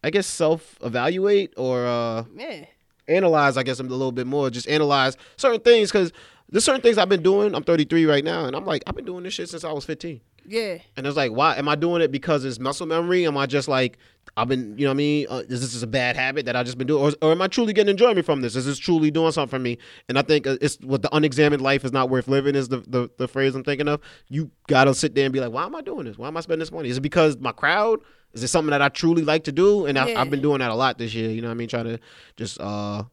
[0.04, 2.66] I guess self evaluate or uh Yeah.
[3.10, 3.58] analyze.
[3.58, 4.50] I guess a little bit more.
[4.50, 6.14] Just analyze certain things because
[6.50, 7.56] there's certain things I've been doing.
[7.56, 9.86] I'm 33 right now, and I'm like I've been doing this shit since I was
[9.86, 10.22] 15.
[10.46, 10.80] Yeah.
[10.98, 13.26] And it's like, why am I doing it because it's muscle memory?
[13.26, 13.98] Am I just like
[14.36, 15.28] I've been, you know what I mean?
[15.30, 17.42] Uh, is this is a bad habit that I just been doing, or, or am
[17.42, 18.56] I truly getting enjoyment from this?
[18.56, 19.78] Is this truly doing something for me?
[20.10, 22.78] And I think uh, it's what the unexamined life is not worth living is the,
[22.88, 24.02] the the phrase I'm thinking of.
[24.30, 26.18] You gotta sit there and be like, why am I doing this?
[26.18, 26.90] Why am I spending this money?
[26.90, 28.00] Is it because my crowd?
[28.34, 29.86] Is it something that I truly like to do?
[29.86, 30.20] And I, Yeah.
[30.22, 31.30] I've been doing that a lot this year.
[31.30, 31.68] You know what I mean?
[31.70, 32.00] Trying to
[32.36, 33.04] just uh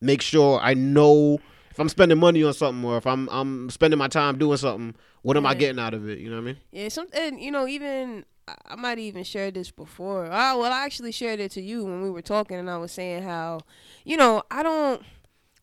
[0.00, 1.38] make sure I know
[1.74, 4.94] if I'm spending money on something or if I'm I'm spending my time doing something,
[5.22, 6.18] what am I getting out of it?
[6.20, 6.56] You know what I mean?
[6.70, 10.30] Yeah, something you know, even I- might even share this before.
[10.30, 12.92] I, well, I actually shared it to you when we were talking, and I was
[12.92, 13.62] saying how,
[14.04, 15.02] you know, I don't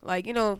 [0.03, 0.59] like, you know,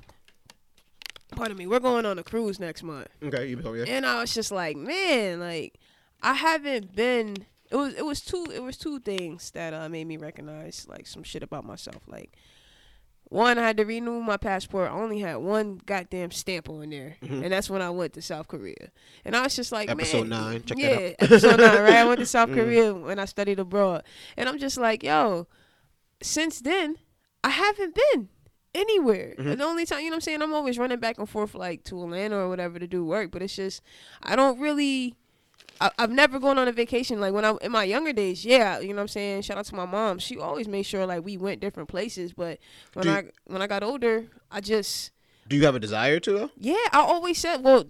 [1.32, 3.84] pardon me, we're going on a cruise next month, Okay, you yeah.
[3.88, 5.80] and I was just like, man, like
[6.24, 7.46] I haven't been.
[7.70, 11.08] It was it was two it was two things that uh, made me recognize like
[11.08, 12.04] some shit about myself.
[12.08, 12.34] Like
[13.32, 14.92] one, I had to renew my passport.
[14.92, 17.44] I only had one goddamn stamp on there, Mhm.
[17.44, 18.92] and that's when I went to South Korea.
[19.26, 20.64] And I was just like, Episode man, nine.
[20.64, 21.16] Check that yeah, out.
[21.20, 21.94] episode nine, right?
[21.96, 22.56] I went to South Mhm.
[22.56, 24.04] Korea when I studied abroad,
[24.36, 25.48] and I'm just like, yo,
[26.22, 26.98] since then,
[27.44, 28.30] I haven't been
[28.76, 29.36] anywhere.
[29.38, 29.58] Mhm.
[29.58, 31.84] The only time, you know what I'm saying, I'm always running back and forth like
[31.86, 33.82] to Atlanta or whatever to do work, but it's just
[34.22, 35.16] I don't really.
[35.82, 38.46] I, I've never gone on a vacation like when I in my younger days.
[38.46, 39.42] Yeah, you know what I'm saying.
[39.42, 40.20] Shout out to my mom.
[40.20, 42.34] She always made sure like we went different places.
[42.34, 42.60] But
[42.94, 45.12] when Do- I when I got older, I just
[45.48, 46.50] Do you have a desire to though?
[46.58, 47.84] yeah, I always said, well,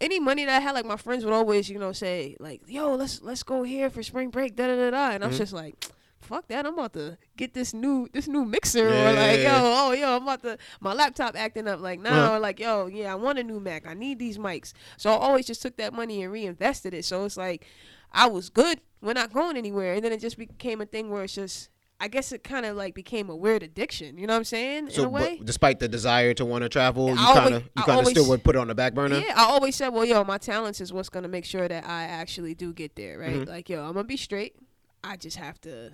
[0.00, 2.94] any money that I had, like my friends would always, you know, say like, "Yo,
[2.94, 5.10] let's let's go here for spring break." Da da da da.
[5.14, 5.38] And I'm Mhm.
[5.38, 5.74] just like,
[6.20, 6.66] "Fuck that!
[6.66, 10.16] I'm about to get this new this new mixer." Yeah, or like, "Yo, oh yo,
[10.16, 13.42] I'm about to my laptop acting up." Like now, like, "Yo, yeah, I want a
[13.42, 13.86] new Mac.
[13.86, 17.04] I need these mics." So I always just took that money and reinvested it.
[17.04, 17.66] So it's like
[18.12, 18.80] I was good.
[19.00, 21.70] We're not going anywhere, and then it just became a thing where it's just.
[21.98, 24.18] I guess it kind of like became a weird addiction.
[24.18, 24.84] You know what I'm saying?
[24.88, 25.40] In So, a way.
[25.42, 28.44] despite the desire to want to travel, you kind of you kind of still would
[28.44, 29.16] put it on the back burner.
[29.18, 32.02] Yeah, I always said, well, yo, my talents is what's gonna make sure that I
[32.02, 33.36] actually do get there, right?
[33.36, 33.48] Mhm.
[33.48, 34.56] Like, yo, I'm gonna be straight.
[35.02, 35.92] I just have to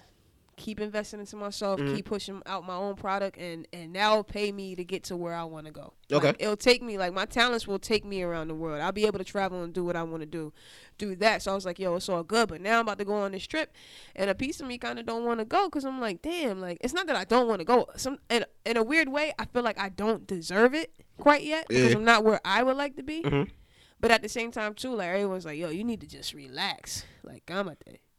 [0.57, 1.97] keep investing into myself, Mhm.
[1.97, 5.35] keep pushing out my own product, and and that'll pay me to get to where
[5.35, 5.95] I want to go.
[6.13, 6.29] Okay.
[6.29, 8.81] Like, it'll take me like my talents will take me around the world.
[8.81, 10.53] I'll be able to travel and do what I want to do,
[10.99, 11.43] do that.
[11.43, 12.49] So I was like, yo, it's all good.
[12.49, 13.73] But now I'm about to go on this trip,
[14.15, 16.61] and a piece of me kind of don't want to go because I'm like, damn,
[16.61, 17.87] like it's not that I don't want to go.
[17.97, 21.67] Some in in a weird way, I feel like I don't deserve it quite yet
[21.69, 21.97] because Yeah.
[21.99, 23.23] I'm not where I would like to be.
[23.23, 23.51] Mhm.
[24.01, 27.05] But at the same time, too, like everyone's like, "Yo, you need to just relax."
[27.23, 27.79] Like I'm at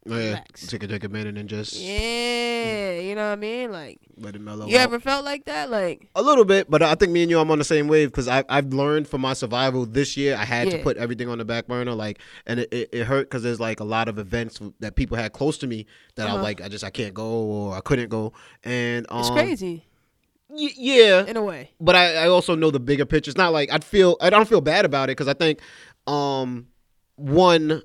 [0.09, 0.67] Oh, yeah, relax.
[0.67, 3.71] take a take a minute and just Yeah, you know what I mean.
[3.71, 4.67] Like, let it mellow.
[4.67, 4.81] you out.
[4.83, 5.69] ever felt like that?
[5.69, 8.09] Like, A little bit, but I think me and you, I'm on the same wave
[8.11, 10.35] because I I've learned from my survival this year.
[10.35, 13.29] I had to put everything on the back burner, like, and it, it, it hurt
[13.29, 15.85] because there's like a lot of events that people had close to me
[16.15, 16.37] that I Uh-huh.
[16.37, 19.85] was like I just I can't go or I couldn't go, and um, it's crazy
[20.49, 21.71] y- yeah, in a way.
[21.79, 23.29] but I, I also know the bigger picture.
[23.29, 25.59] It's not like I'd feel I don't feel bad about it because I think
[26.07, 26.67] um
[27.15, 27.81] one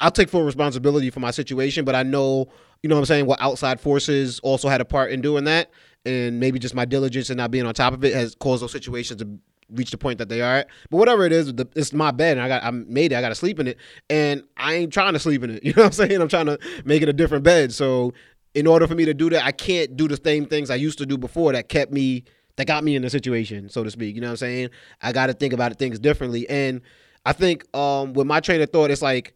[0.00, 2.48] I'll take full responsibility for my situation, but I know
[2.82, 5.70] you know what I'm saying what outside forces also had a part in doing that,
[6.04, 8.72] and maybe just my diligence and not being on top of it has caused those
[8.72, 9.38] situations to
[9.70, 10.68] reach the point that they are at.
[10.90, 13.16] But whatever it is, it's my bed, and I got I made it.
[13.16, 13.78] I got to sleep in it,
[14.10, 15.62] and I ain't trying to sleep in it.
[15.64, 16.20] You know what I'm saying?
[16.20, 17.72] I'm trying to make it a different bed.
[17.72, 18.12] So
[18.54, 20.98] in order for me to do that, I can't do the same things I used
[20.98, 22.24] to do before that kept me
[22.56, 24.14] that got me in the situation, so to speak.
[24.14, 24.70] You know what I'm saying?
[25.02, 26.48] I got to think about it, things differently.
[26.48, 26.80] And
[27.24, 29.34] I think um, with my train of thought, it's like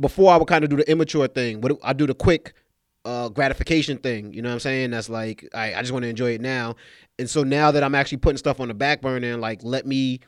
[0.00, 1.60] before I would kind of do the immature thing.
[1.60, 2.54] But I do the quick
[3.04, 4.32] uh, gratification thing.
[4.32, 4.90] You know what I'm saying?
[4.90, 6.76] That's like I, I just want to enjoy it now.
[7.18, 9.86] And so now that I'm actually putting stuff on the back burner and like let
[9.86, 10.20] me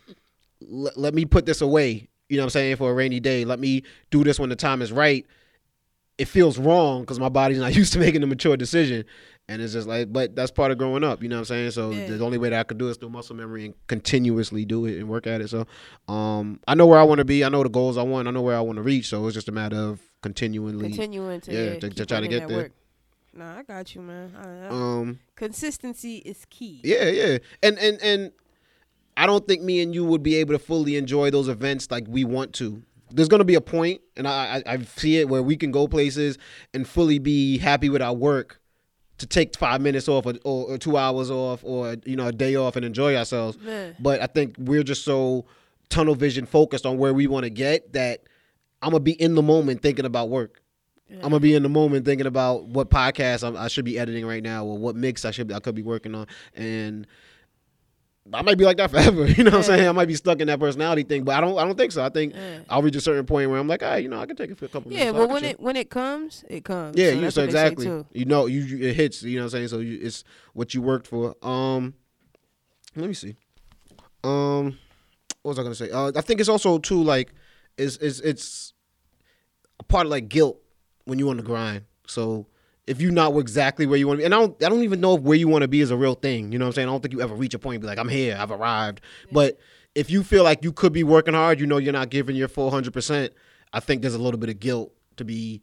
[0.60, 2.08] let me put this away.
[2.28, 3.44] You know what I'm saying for a rainy day.
[3.44, 5.26] Let me do this when the time is right.
[6.18, 9.04] It feels wrong because my body's not used to making a mature decision.
[9.50, 11.70] And it's just like, but that's part of growing up, you know what I'm saying?
[11.70, 12.08] So Yeah.
[12.16, 14.84] the only way that I could do it is through muscle memory and continuously do
[14.84, 15.48] it and work at it.
[15.48, 15.66] So
[16.06, 17.42] um I know where I want to be.
[17.44, 18.28] I know the goals I want.
[18.28, 19.06] I know where I want to reach.
[19.08, 22.28] So it's just a matter of continually Continuing to yeah, yeah, to- to try to
[22.28, 22.56] get there.
[22.58, 22.72] Work.
[23.34, 24.34] Nah, I got you, man.
[24.36, 26.80] I, um consistency is key.
[26.84, 28.32] Yeah, yeah, and and and
[29.16, 32.04] I don't think me and you would be able to fully enjoy those events like
[32.06, 32.82] we want to.
[33.10, 35.88] There's gonna be a point, and I, I I see it where we can go
[35.88, 36.36] places
[36.74, 38.57] and fully be happy with our work
[39.18, 42.32] to take five minutes off or, or, or two hours off or you know a
[42.32, 43.58] day off and enjoy ourselves.
[43.58, 43.96] Man.
[44.00, 45.44] But I think we're just so
[45.88, 48.22] tunnel vision focused on where we want to get that
[48.82, 50.62] I'm gonna be in the moment thinking about work.
[51.10, 54.26] I'm gonna be in the moment thinking about what podcast I'm, I should be editing
[54.26, 57.06] right now or what mix I should be, I could be working on, and
[58.32, 59.26] I might be like that forever.
[59.38, 59.88] You know what I'm saying?
[59.88, 61.58] I might be stuck in that personality thing, but I don't.
[61.58, 62.04] I don't think so.
[62.04, 62.60] I think Yeah.
[62.68, 64.58] I'll reach a certain point where I'm like, ah, you know, I can take it
[64.58, 65.14] for a couple Yeah, minutes.
[65.18, 66.96] well, I when chill." it when it comes, it comes.
[66.96, 68.04] Yeah, So you so what they say, exactly.
[68.12, 69.22] You know, you, you it hits.
[69.22, 69.68] You know what I'm saying?
[69.68, 71.34] So you, it's what you worked for.
[71.42, 71.94] Um,
[72.96, 73.36] let me see.
[74.24, 74.78] Um,
[75.42, 75.90] what was I gonna say?
[75.90, 77.32] Uh, I think it's also too like,
[77.76, 78.72] is is it's
[79.80, 80.58] a part of like guilt
[81.04, 81.84] when you on the grind.
[82.06, 82.46] So
[82.88, 85.00] if you not exactly where you want to be, and I don't, I don't even
[85.00, 86.52] know if where you want to be is a real thing.
[86.52, 86.88] You know what I'm saying?
[86.88, 89.02] I don't think you ever reach a point and be like, I'm here, I've arrived.
[89.30, 89.58] But
[89.94, 92.48] if you feel like you could be working hard, you know you're not giving your
[92.48, 93.32] full hundred percent.
[93.72, 95.60] I think there's a little bit of guilt to be.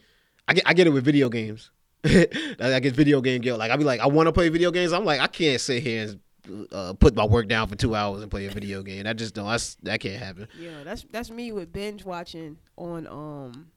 [0.47, 1.71] I get, I get it with video games.
[2.05, 3.57] I get video game guilt.
[3.57, 4.93] Like I be like, I want to play video games.
[4.93, 8.21] I'm like, I can't sit here and uh, put my work down for two hours
[8.21, 9.03] and play a video game.
[9.03, 9.47] That just don't.
[9.47, 10.47] That's that can't happen.
[10.59, 13.71] Yeah, that's that's me with binge watching on um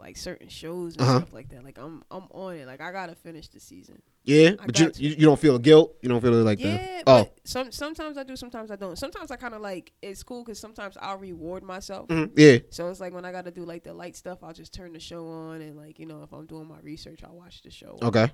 [0.00, 1.16] like certain shows and Uh-huh.
[1.18, 1.64] stuff like that.
[1.64, 2.66] Like I'm I'm on it.
[2.66, 4.00] Like I gotta finish the season.
[4.24, 5.10] Yeah, I but you, you.
[5.10, 5.96] you don't feel guilt.
[6.02, 7.02] You don't feel like yeah, that.
[7.06, 8.96] Oh, but some sometimes I do, sometimes I don't.
[8.98, 12.08] Sometimes I kind of like it's cool because sometimes I'll reward myself.
[12.08, 12.58] mhm, yeah.
[12.70, 15.00] So it's like when I gotta do like the light stuff, I'll just turn the
[15.00, 17.98] show on and like you know if I'm doing my research, I'll watch the show.
[18.02, 18.30] Okay.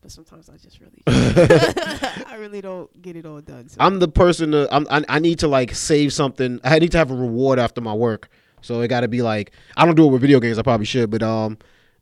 [0.00, 3.68] But sometimes I just really, I really don't get it all done.
[3.68, 3.78] So.
[3.80, 6.60] I'm the person to, I'm, I, I need to like save something.
[6.62, 8.28] I need to have a reward after my work.
[8.62, 10.58] So it got to be like I don't do it with video games.
[10.58, 11.58] I probably should, but um,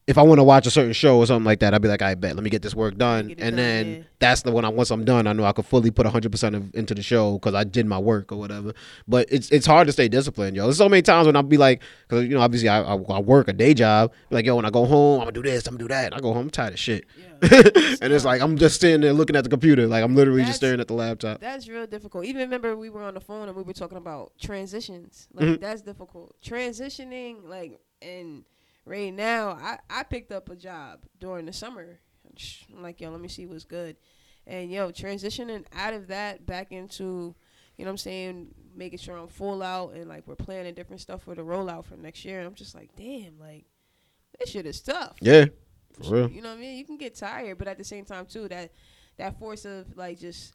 [0.06, 2.00] if I want to watch a certain show or something like that, I'd be like,
[2.00, 4.02] I bet let me get this work done, and done, then yeah.
[4.20, 4.64] that's the one.
[4.64, 7.38] I once I'm done, I know I could fully put 100 percent into the show
[7.38, 8.72] because I did my work or whatever.
[9.08, 10.64] But it's it's hard to stay disciplined, yo.
[10.64, 13.18] There's so many times when I'll be like, because you know obviously I, I I
[13.18, 15.74] work a day job, like yo, when I go home, I'm gonna do this, I'm
[15.74, 16.14] gonna do that.
[16.14, 17.26] I go home, I'm tired of shit, Yeah.
[18.00, 20.58] and it's like I'm just sitting there looking at the computer, like I'm literally just
[20.58, 21.40] staring at the laptop.
[21.40, 22.26] That's real difficult.
[22.26, 25.26] Even remember we were on the phone and we were talking about transitions.
[25.32, 25.60] Like Mhm.
[25.60, 26.36] that's difficult.
[26.44, 28.44] Transitioning, like and
[28.86, 31.98] right now, I I picked up a job during the summer.
[32.74, 33.96] I'm like, yo, let me see what's good.
[34.46, 37.34] And yo, transitioning out of that back into,
[37.76, 41.00] you know what I'm saying, making sure I'm full out and like we're planning different
[41.00, 42.38] stuff for the rollout for next year.
[42.38, 43.64] And I'm just like, damn, like
[44.38, 45.16] this shit is tough.
[45.20, 45.46] Yeah,
[46.02, 46.30] for real.
[46.30, 46.76] You know what I mean?
[46.78, 48.72] You can get tired, but at the same time too, that
[49.16, 50.54] that force of like just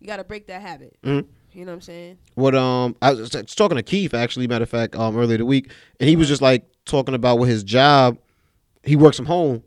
[0.00, 0.98] you got to break that habit.
[1.02, 1.26] Mhm.
[1.52, 2.18] You know what I'm saying?
[2.34, 5.70] What um I was talking to Keith actually, matter of fact, um earlier the week,
[6.00, 8.18] and he was just like talking about what his job.
[8.82, 9.62] He works from home,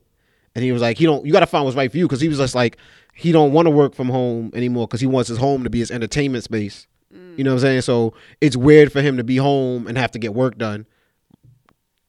[0.56, 1.26] and he was like, he don't.
[1.26, 2.78] You got to find what's right for you because he was just like,
[3.14, 5.80] he don't want to work from home anymore because he wants his home to be
[5.80, 6.88] his entertainment space.
[7.12, 7.82] You know what I'm saying?
[7.82, 10.86] So it's weird for him to be home and have to get work done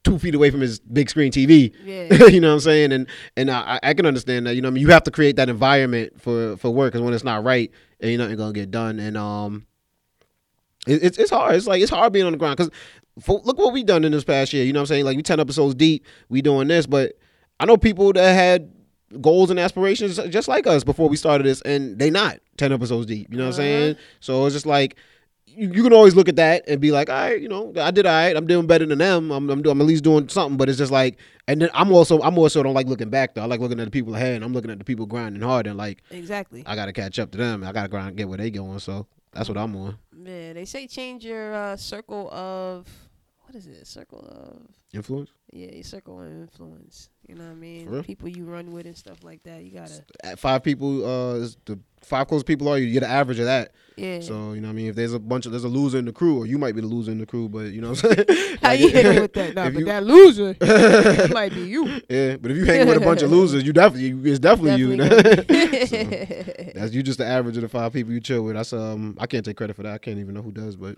[0.05, 1.73] two feet away from his big screen TV.
[1.85, 2.27] Yeah.
[2.27, 2.93] you know what I'm saying?
[2.93, 4.55] And and I, I can understand that.
[4.55, 7.03] You know, what I mean, you have to create that environment for for work because
[7.03, 7.71] when it's not right,
[8.01, 8.99] ain't nothing gonna get done.
[8.99, 9.67] And um,
[10.87, 11.55] it, it's it's hard.
[11.55, 12.71] It's like it's hard being on the ground because
[13.29, 14.65] look what we've done in this past year.
[14.65, 15.05] You know what I'm saying?
[15.05, 17.13] Like we ten episodes deep, we doing this, but
[17.59, 18.73] I know people that had
[19.21, 23.07] goals and aspirations just like us before we started this, and they not ten episodes
[23.07, 23.29] deep.
[23.31, 23.97] You know what I'm saying?
[24.21, 24.97] So it's just like.
[25.53, 27.91] You, you can always look at that and be like, all right, you know, I
[27.91, 28.37] did all right.
[28.37, 29.33] I'm doing better than them.
[29.33, 30.57] I'm, I'm, doing, I'm at least doing something.
[30.57, 33.43] But it's just like, and then I'm also, I'm also don't like looking back though.
[33.43, 34.37] I like looking at the people ahead.
[34.37, 36.63] And I'm looking at the people grinding hard and like, Exactly.
[36.67, 37.65] I gotta catch up to them.
[37.65, 38.79] I gotta grind, and get where they going.
[38.79, 39.99] So that's what I'm on.
[40.25, 42.87] Yeah, they say change your uh, circle of
[43.51, 43.85] what is it?
[43.85, 45.31] Circle of Influence.
[45.53, 47.11] yeah, your circle of influence.
[47.29, 48.03] You know what I mean?
[48.03, 49.63] People you run with and stuff like that.
[49.63, 53.11] You gotta At five people, uh, the five close people are you You get an
[53.11, 53.71] average of that.
[53.97, 54.19] yeah.
[54.21, 54.87] So you know what I mean.
[54.89, 56.81] If there's a bunch of there's a loser in the crew, or you might be
[56.81, 58.59] the loser in the crew, but you know what I'm saying.
[58.63, 59.55] How Like, you hit 'em with that?
[59.55, 61.87] Nah, but you- that loser that might be you.
[62.09, 64.97] Yeah, but if you hang with a bunch of losers, you definitely it's definitely, you.
[64.97, 68.55] Definitely So, that's you just the average of the five people you chill with.
[68.57, 69.93] That's um I can't take credit for that.
[69.95, 70.97] I can't even know who does, but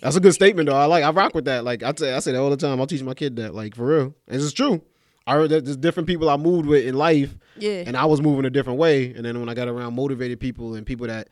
[0.00, 0.76] that's a good statement though.
[0.76, 1.64] I like I rock with that.
[1.64, 2.69] Like I say I say that all the time.
[2.78, 3.54] I'll teach my kid that.
[3.54, 4.82] Like for real, and it's true.
[5.26, 7.84] I heard that there's different people I moved with in life, yeah.
[7.86, 9.12] and I was moving a different way.
[9.14, 11.28] And then when I got around motivated people and people that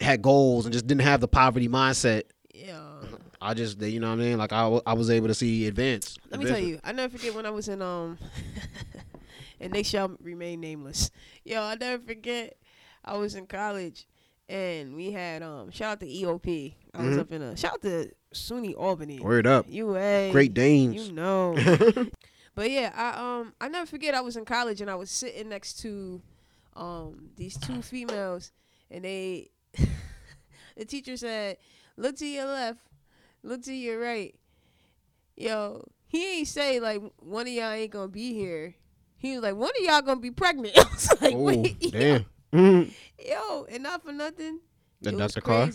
[0.00, 2.80] had goals and just didn't have the poverty mindset, yeah.
[3.40, 4.38] I just you know what I mean.
[4.38, 6.16] Like I, I was able to see advance.
[6.30, 8.18] Let me tell you, I never forget when I was in um,
[9.60, 11.10] and they shall remain nameless.
[11.44, 12.56] Yo, I never forget.
[13.04, 14.08] I was in college,
[14.48, 16.74] and we had um, shout out to EOP.
[16.94, 17.20] I was Mhm.
[17.20, 19.20] up in a shout out to SUNY Albany.
[19.20, 20.30] Word up, UA.
[20.32, 21.08] Great Danes.
[21.08, 21.54] You know.
[22.54, 24.14] but yeah, I um, I never forget.
[24.14, 26.20] I was in college, and I was sitting next to
[26.76, 28.52] um these two females,
[28.90, 29.50] and they.
[30.76, 31.56] the teacher said,
[31.96, 32.80] "Look to your left,
[33.42, 34.34] look to your right."
[35.36, 38.74] Yo, he ain't say like one of y'all ain't gonna be here.
[39.16, 40.76] He was like, one of y'all gonna be pregnant.
[40.78, 42.26] I was like, Oh, wait, damn.
[42.52, 42.92] Mhm.
[43.26, 44.60] yo, and not for nothing.
[45.00, 45.40] That it was Dr.
[45.40, 45.70] Carr?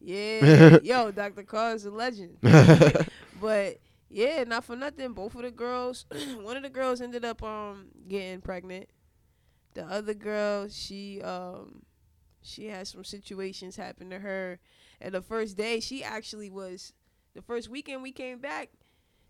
[0.00, 1.42] Yeah, yo, Dr.
[1.42, 2.38] Carr is a legend.
[3.40, 3.78] But
[4.08, 5.12] yeah, not for nothing.
[5.12, 6.06] Both of the girls,
[6.40, 8.88] one of the girls ended up um getting pregnant.
[9.74, 11.82] The other girl, she um
[12.42, 14.58] she had some situations happen to her.
[15.00, 16.94] And the first day, she actually was
[17.34, 18.70] the first weekend we came back.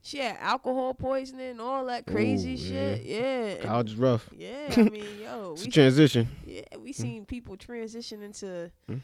[0.03, 3.03] She had alcohol poisoning and all that crazy Ooh, shit.
[3.05, 3.19] Yeah.
[3.57, 4.29] and- College is rough.
[4.37, 6.29] yeah, I mean, yo, It's a we transition.
[6.47, 9.01] yeah, we seen people transition into, Mm.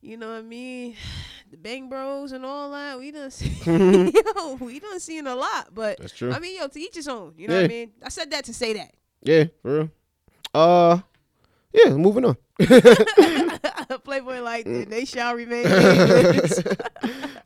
[0.00, 0.94] You know what I mean,
[1.50, 2.98] the Bang Bros and all that.
[2.98, 5.68] We done see, yo, we done seen a lot.
[5.74, 6.32] But That's true.
[6.32, 7.34] I mean, yo, to each his own.
[7.36, 7.92] You know what I mean?
[8.02, 8.92] I said that to say that.
[9.22, 9.90] yeah, for real.
[10.54, 10.98] Uh,
[11.72, 12.36] yeah, moving on.
[14.04, 14.88] Playboy like Mm.
[14.88, 15.64] They shall remain.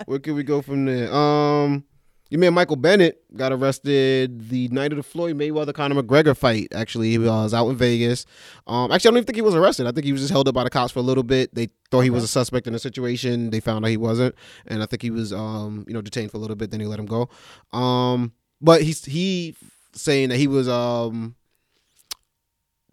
[0.06, 1.12] Where can we go from there?
[1.12, 1.84] Um,
[2.32, 6.68] your man Michael Bennett got arrested the night of the Floyd Mayweather Conor McGregor fight.
[6.72, 8.24] Actually, he was out in Vegas.
[8.66, 9.86] Um, actually, I don't even think he was arrested.
[9.86, 11.54] I think he was just held up by the cops for a little bit.
[11.54, 13.50] They thought he was a suspect in the situation.
[13.50, 14.34] They found out he wasn't,
[14.66, 16.70] and I think he was, um, you know, detained for a little bit.
[16.70, 17.28] Then they let him go.
[17.70, 19.54] Um, but he's he
[19.92, 21.34] saying that he was um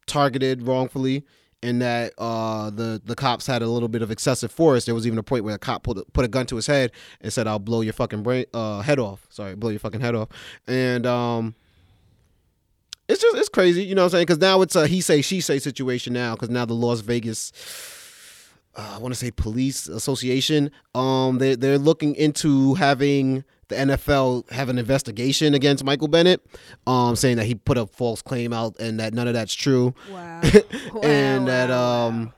[0.05, 1.23] targeted wrongfully
[1.61, 4.85] and that uh, the the cops had a little bit of excessive force.
[4.85, 6.67] There was even a point where a cop put a, put a gun to his
[6.67, 6.91] head
[7.21, 10.15] and said, "I'll blow your fucking brain uh, head off." Sorry, blow your fucking head
[10.15, 10.29] off.
[10.67, 11.55] And um,
[13.07, 14.25] it's just it's crazy, you know what I'm saying?
[14.27, 16.35] Because now it's a he say she say situation now.
[16.35, 17.51] Because now the Las Vegas.
[18.75, 20.71] Uh, I want to say police association.
[20.95, 26.45] Um, they they're looking into having the NFL have an investigation against Michael Bennett,
[26.85, 29.93] um, saying that he put a false claim out and that none of that's true.
[30.11, 30.41] Wow.
[31.03, 32.33] and Wow, that um wow.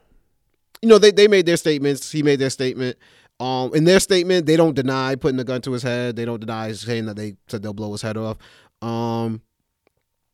[0.82, 2.12] you know they, they made their statements.
[2.12, 2.98] He made their statement.
[3.40, 6.16] Um in their statement they don't deny putting the gun to his head.
[6.16, 8.38] They don't deny saying that they said they'll blow his head off.
[8.82, 9.42] Um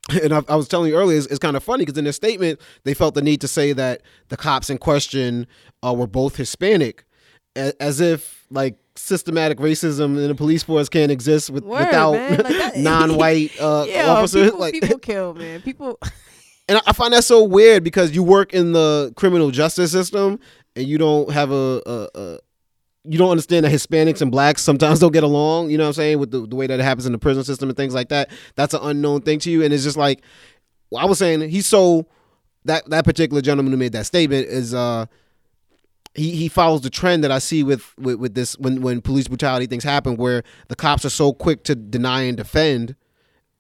[0.24, 2.14] and I, I was telling you earlier, it's, it's kind of funny because in their
[2.14, 5.48] statement, they felt the need to say that the cops in question
[5.86, 7.04] uh, were both Hispanic,
[7.58, 12.12] a- as if like systematic racism in the police force can't exist with, Word, without.
[12.14, 14.46] Like non-white uh, Yeah, officers.
[14.48, 15.62] people, like, people kill, man.
[15.62, 15.98] People.
[16.68, 20.40] and I- find that so weird because you work in the criminal justice system
[20.76, 22.40] and you don't have a, a, a
[23.10, 25.94] you don't understand that Hispanics and blacks sometimes don't get along, you know what I'm
[25.94, 28.10] saying, with the, the way that it happens in the prison system and things like
[28.10, 28.30] that.
[28.56, 29.64] That's an unknown thing to you.
[29.64, 30.22] And it's just like
[30.98, 32.08] I was saying, he's so
[32.66, 35.06] that that particular gentleman who made that statement is uh
[36.18, 39.28] he, he follows the trend that I see with, with, with this when, when police
[39.28, 42.96] brutality things happen where the cops are so quick to deny and defend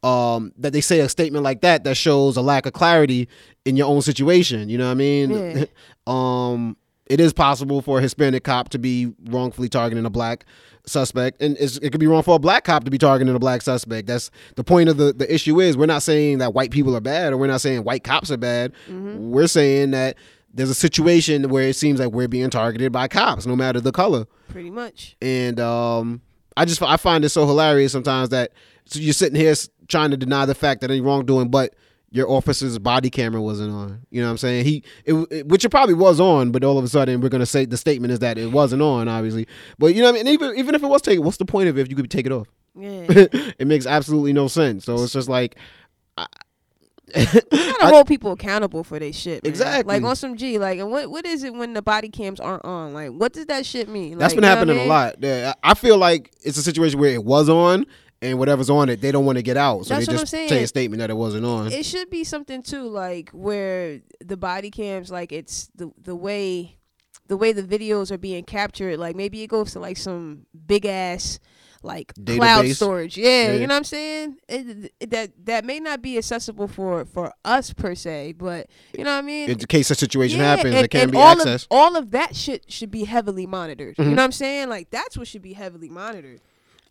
[0.04, 3.28] um, that they say a statement like that that shows a lack of clarity
[3.65, 4.70] in your own situation.
[4.70, 5.32] You know what I mean?
[5.32, 5.65] Yeah.
[6.08, 10.46] um, it is possible for a Hispanic cop to be wrongfully targeting a black
[10.86, 13.39] suspect, and it's, it could be wrong for a black cop to be targeting a
[13.39, 14.08] black suspect.
[14.08, 15.60] That's the point of the the issue.
[15.62, 18.30] Is we're not saying that white people are bad, or we're not saying white cops
[18.30, 18.74] are bad.
[18.89, 20.17] We're saying that
[20.58, 23.91] there's a situation where it seems like we're being targeted by cops, no matter the
[23.93, 25.15] color Pretty much.
[25.22, 26.22] and um,
[26.58, 28.52] I just I find it so hilarious sometimes that
[28.86, 29.54] so you're sitting here
[29.88, 31.76] trying to deny the fact that any wrongdoing, but
[32.10, 34.02] your officer's body camera wasn't on.
[34.12, 34.63] You know what I'm saying?
[34.65, 37.46] He, it, it- which it probably was on, but all of a sudden we're gonna
[37.46, 39.46] say the statement is that it wasn't on, obviously.
[39.78, 40.34] But you know what I mean?
[40.34, 42.26] Even even if it was taken, what's the point of it if you could take
[42.26, 42.48] it off?
[42.76, 43.06] Yeah.
[43.10, 44.86] it makes absolutely no sense.
[44.86, 45.58] So it's just like.
[47.17, 49.43] You gotta hold people accountable for their shit.
[49.43, 49.49] Man.
[49.49, 49.93] Exactly.
[49.93, 50.60] Like on some G.
[50.60, 52.93] Like, and what what is it when the body cams aren't on?
[52.93, 54.17] Like, what does that shit mean?
[54.17, 54.86] That's like, been what I happening mean?
[54.86, 55.15] a lot.
[55.19, 57.86] Yeah, I feel like it's a situation where it was on,
[58.21, 60.23] and whatever's on it, they don't want to get out, so That's they what I'm
[60.23, 61.71] just say a statement that it wasn't on.
[61.71, 66.77] It should be something too, like where the body cams, like it's the the way
[67.27, 68.97] the way the videos are being captured.
[68.97, 71.39] Like maybe it goes to like some big ass
[71.88, 73.17] like cloud storage.
[73.17, 73.53] Yeah, Yeah.
[73.53, 74.38] you know what I'm saying.
[74.47, 78.67] It, it- that that may not be accessible for for us per se, but
[78.97, 79.49] you know what I mean.
[79.49, 81.63] in case a situation Yeah, happens, and, it can be all accessed.
[81.63, 83.95] Of, all of that shit should be heavily monitored.
[83.95, 84.03] Mhm.
[84.03, 84.69] You know what I'm saying?
[84.69, 86.41] Like that's what should be heavily monitored.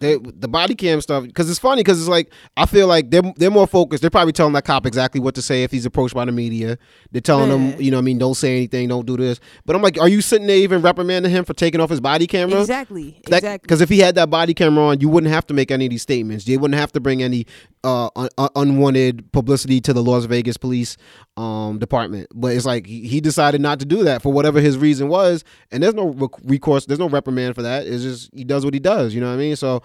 [0.01, 3.23] They, the body cam stuff because it's funny because it's like I feel like they're
[3.37, 4.01] they're more focused.
[4.03, 6.79] They're probably telling that cop exactly what to say if he's approached by the media.
[7.13, 7.57] They're telling Yeah.
[7.73, 9.41] him, you know, what I mean, don't say anything, don't do this.
[9.65, 12.27] But I'm like, are you sitting there even reprimanding him for taking off his body
[12.27, 12.61] camera?
[12.61, 13.21] Exactly.
[13.25, 13.59] Exactly.
[13.63, 15.91] Because if he had that body camera on, you wouldn't have to make any of
[15.91, 16.45] these statements.
[16.45, 17.47] They wouldn't have to bring any
[17.85, 20.97] uh, un- un- unwanted publicity to the Las Vegas police
[21.37, 22.27] um, department.
[22.35, 25.45] But it's like he, he decided not to do that for whatever his reason was,
[25.71, 26.09] and there's no
[26.45, 27.87] recourse, there's no reprimand for that.
[27.87, 29.15] It's just he does what he does.
[29.15, 29.57] You know what I mean?
[29.57, 29.83] So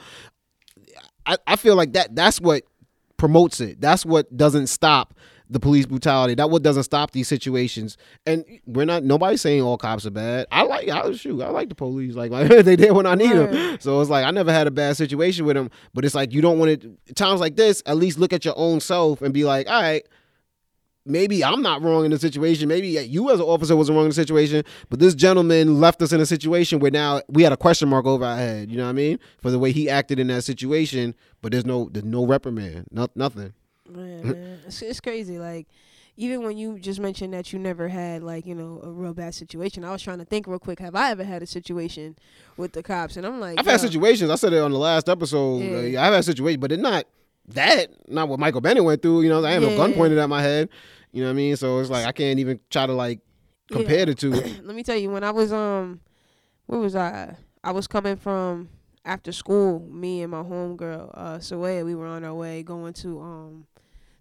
[1.26, 2.64] I, I feel like that that's what
[3.18, 3.80] promotes it.
[3.80, 5.14] That's what doesn't stop
[5.52, 6.34] the police brutality.
[6.34, 7.98] That what doesn't stop these situations.
[8.26, 10.48] And we're not nobody's saying all cops are bad.
[10.52, 12.16] I like I shoot, I like the police.
[12.16, 13.78] Like, like they did when I need them.
[13.80, 15.70] So it's like I never had a bad situation with them.
[15.94, 18.56] But it's like you don't want to times like this, at least look at your
[18.58, 20.06] own self and be like, all right,
[21.06, 22.68] maybe I'm not wrong in the situation.
[22.68, 26.12] Maybe you as an officer wasn't wrong in the situation, but this gentleman left us
[26.12, 28.70] in a situation where now we had a question mark over our head.
[28.70, 29.20] You know what I mean?
[29.42, 33.08] For the way he acted in that situation, but there's no there's no reprimand, no,
[33.16, 33.54] nothing.
[33.90, 34.60] Man, man.
[34.66, 35.38] It's, it's crazy.
[35.38, 35.68] Like,
[36.16, 39.34] even when you just mentioned that you never had like you know a real bad
[39.34, 40.80] situation, I was trying to think real quick.
[40.80, 42.16] Have I ever had a situation
[42.58, 43.18] with the cops?
[43.18, 44.30] And I'm like, I've had situations.
[44.30, 45.60] I said it on the last episode.
[45.60, 46.06] Yeah.
[46.06, 47.06] I've had situations, but it's not
[47.50, 47.90] that.
[48.08, 49.22] Not what Michael Bennett went through.
[49.22, 50.70] You know, I have a gun pointed at my head.
[51.12, 51.56] You know what I mean?
[51.58, 53.20] So it's like I can't even try to like
[53.72, 54.06] compare Yeah.
[54.06, 54.32] the two.
[54.64, 56.00] Let me tell you, when I was um,
[56.68, 57.36] where was I?
[57.64, 58.70] I was coming from
[59.06, 59.80] after school.
[59.90, 63.66] Me and my homegirl, uh, Soea, we were on our way going to um.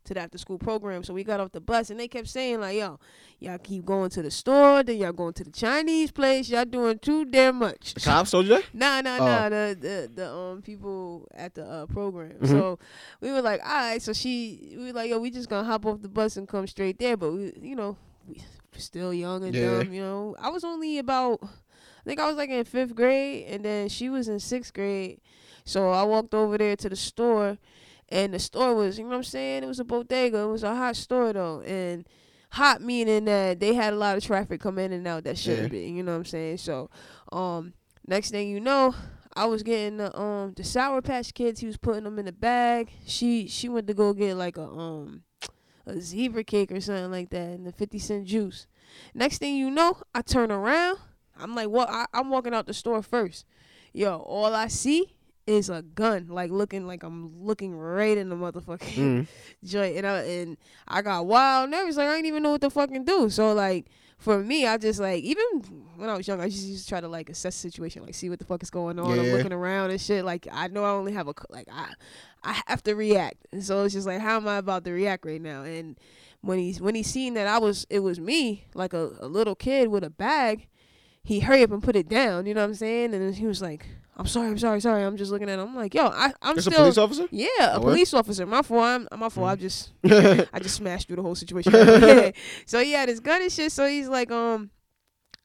[0.05, 2.59] To the after school program, so we got off the bus and they kept saying
[2.61, 2.99] like, "Yo,
[3.39, 6.49] y'all keep going to the store, then y'all going to the Chinese place.
[6.49, 8.65] Y'all doing too damn much." The cops told you that?
[8.73, 9.25] Nah, nah, Oh.
[9.27, 9.49] nah.
[9.51, 12.33] The, the the um people at the uh, program.
[12.41, 12.49] Mhm.
[12.49, 12.79] So
[13.21, 14.01] we were like, all right.
[14.03, 16.67] So she, we were like, yo, we just gonna hop off the bus and come
[16.67, 17.17] straight there.
[17.19, 17.97] But we, you know,
[18.27, 18.41] we
[18.79, 19.83] still young and Yeah.
[19.85, 19.93] dumb.
[19.93, 21.49] You know, I was only about, I
[22.07, 25.21] think I was like in fifth grade, and then she was in sixth grade.
[25.67, 27.59] So I walked over there to the store,
[28.11, 29.63] and the store was, you know what I'm saying?
[29.63, 30.39] It was a bodega.
[30.39, 32.07] It was a hot store though, and
[32.51, 35.71] hot meaning that they had a lot of traffic come in and out that shouldn't
[35.71, 35.89] be.
[35.89, 36.59] You know what I'm saying?
[36.59, 36.91] So,
[37.33, 37.75] um,
[38.07, 38.95] next thing you know,
[39.35, 41.61] I was getting the um the Sour Patch Kids.
[41.61, 42.91] He was putting them in the bag.
[43.07, 45.23] She she went to go get like a um
[45.87, 48.67] a zebra cake or something like that and the fifty cent juice.
[49.15, 50.99] Next thing you know, I turn around.
[51.39, 53.47] I'm like, well, I, I'm walking out the store first.
[53.93, 55.17] Yo, all I see
[55.51, 59.27] is a gun, like looking like I'm looking right in the motherfucking Mm.
[59.65, 60.57] joint, and I and
[60.89, 61.97] I got wild nervous.
[61.97, 63.29] Like I didn't even know what to fucking do.
[63.31, 63.87] So like
[64.19, 65.45] for me, I just like even
[65.97, 68.15] when I was young, I just used to try to like assess the situation, like
[68.15, 69.19] see what the fuck is going on.
[69.19, 70.25] I'm looking around and shit.
[70.25, 71.93] Like I know I only have a like I
[72.43, 75.25] I have to react, and so it's just like how am I about to react
[75.27, 75.63] right now?
[75.63, 75.97] And
[76.43, 79.55] when he's when he seen that I was it was me, like a, a little
[79.55, 80.69] kid with a bag,
[81.23, 82.47] he hurry up and put it down.
[82.47, 83.15] You know what I'm saying?
[83.15, 83.87] And he was like,
[84.21, 85.69] "I'm sorry, I'm sorry, sorry." I'm just looking at him.
[85.71, 87.27] I'm like, "Yo, I I'm It's a still." police officer?
[87.33, 88.47] yeah, a Oh, police officer.
[88.47, 88.83] My fault.
[88.85, 89.49] I'm, my fault.
[89.49, 89.53] Mm.
[89.53, 89.93] I just
[90.55, 91.73] I just smashed through the whole situation.
[91.75, 92.31] yeah.
[92.67, 93.73] So he had his gun and shit.
[93.73, 94.71] So he's like, um,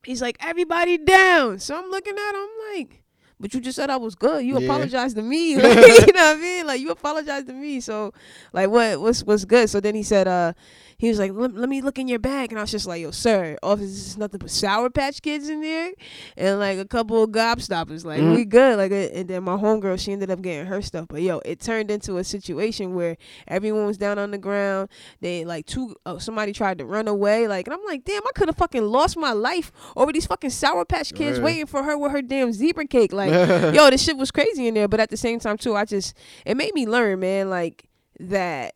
[0.03, 1.57] he's like, everybody down.
[1.59, 2.35] So I'm looking at him.
[2.41, 3.01] I'm like,
[3.39, 4.45] but you just said I was good.
[4.45, 4.65] You Yeah.
[4.65, 5.55] apologized to me.
[5.57, 5.63] Like,
[6.07, 6.67] you know what I mean?
[6.67, 7.79] Like you apologized to me.
[7.79, 8.13] So
[8.53, 9.69] like, what what's what's good?
[9.69, 10.53] So then he said, uh,
[10.97, 13.01] he was like, let, let me look in your bag, and I was just like,
[13.01, 15.91] yo, sir, office is nothing but Sour Patch Kids in there,
[16.37, 18.05] and like a couple of gobstoppers.
[18.05, 18.35] Like Mhm.
[18.35, 18.77] we good.
[18.77, 21.07] Like, uh, and then my homegirl, she ended up getting her stuff.
[21.09, 23.17] But yo, it turned into a situation where
[23.47, 24.89] everyone was down on the ground.
[25.21, 27.47] They like two, uh, somebody tried to run away.
[27.47, 30.49] Like, and I'm like, damn, I could have fucking lost my life over these fucking
[30.51, 31.43] Sour Patch Kids Yeah.
[31.43, 33.11] waiting for her with her damn zebra cake.
[33.13, 33.31] Like,
[33.75, 34.87] yo, this shit was crazy in there.
[34.87, 36.15] But at the same time, too, I just
[36.45, 37.89] it made me learn, man, like
[38.19, 38.73] that.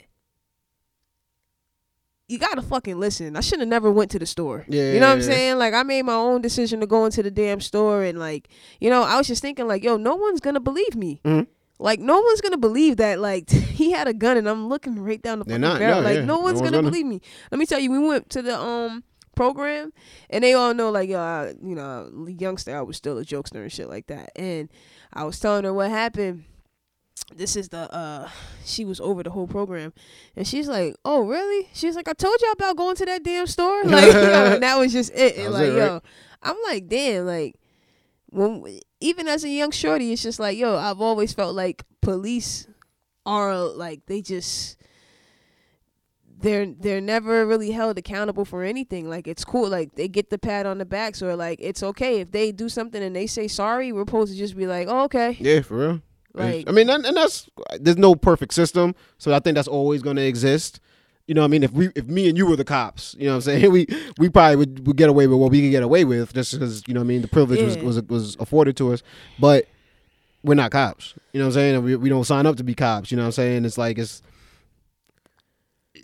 [2.30, 3.36] You gotta fucking listen.
[3.36, 4.64] I should have never went to the store.
[4.70, 5.58] Yeah, you know what I'm saying?
[5.58, 8.48] Like I made my own decision to go into the damn store, and like,
[8.80, 11.20] you know, I was just thinking, like, yo, no one's gonna believe me.
[11.26, 11.48] Mhm.
[11.80, 13.50] Like, no one's gonna believe that, like,
[13.80, 16.02] he had a gun, and I'm looking right down the They're fucking not, barrel.
[16.02, 16.22] no, like, yeah.
[16.22, 16.92] no No one's, one's gonna, gonna.
[16.92, 17.22] believe me.
[17.52, 19.04] Let me tell you, we went to the um
[19.36, 19.94] program,
[20.30, 23.62] and they all know, like, yo, I, you know, youngster, I was still a jokester
[23.62, 24.70] and shit like that, and
[25.14, 26.44] I was telling her what happened.
[27.36, 28.30] This is the uh
[28.66, 29.94] she was over the whole program
[30.36, 31.70] and she's like, Oh really?
[31.74, 33.84] She's like, I told y'all about going to that damn store.
[33.86, 35.38] Like and that was just it.
[35.38, 35.78] And like, it, right?
[35.78, 36.02] yo,
[36.42, 37.56] I'm like, damn, like
[38.32, 42.68] when even as a young shorty, it's just like, yo, I've always felt like police
[43.26, 44.78] are like they just
[46.42, 49.10] they're they're never really held accountable for anything.
[49.10, 52.22] Like it's cool, like they get the pat on the back, so like it's okay
[52.22, 53.92] if they do something and they say sorry.
[53.92, 56.02] We're supposed to just be like, oh, okay, Yeah, for real.
[56.34, 57.50] Like I mean, and, and that's
[57.80, 60.80] there's no perfect system, so I think that's always going to exist.
[61.28, 63.26] You know, what I mean, if we, if me and you were the cops, you
[63.26, 63.86] know, what I'm saying we,
[64.18, 66.84] we probably would, would get away with what we could get away with, just because
[66.88, 67.68] you know, what I mean, the privilege Yeah.
[67.68, 69.04] was, was was afforded to us,
[69.40, 69.68] but
[70.44, 71.14] we're not cops.
[71.34, 73.12] You know, what I'm saying, we, we don't sign up to be cops.
[73.12, 74.22] You know, what I'm saying, it's like it's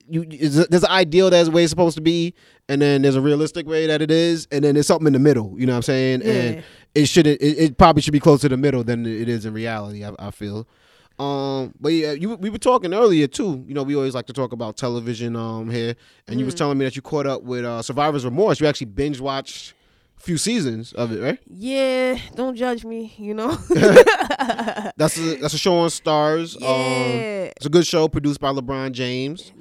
[0.10, 0.26] you.
[0.30, 2.34] It's, there's an ideal that's the way it's supposed to be,
[2.70, 5.20] and then there's a realistic way that it is, and then there's something in the
[5.20, 5.54] middle.
[5.58, 8.50] You know, what I'm saying, and it shouldn't it, it probably should be closer to
[8.50, 10.66] the middle than it is in reality I, I feel
[11.20, 14.34] um but yeah you we were talking earlier too you know we always like to
[14.34, 15.96] talk about television um here
[16.28, 16.58] and you was Mhm.
[16.58, 19.74] telling me that you caught up with uh survivor's remorse you actually binge watched
[20.18, 22.18] a few seasons of it right yeah.
[22.36, 23.52] Don't judge me, you know.
[24.98, 27.52] that's a that's a show on Starz um yeah.
[27.56, 29.52] it's a good show produced by lebron james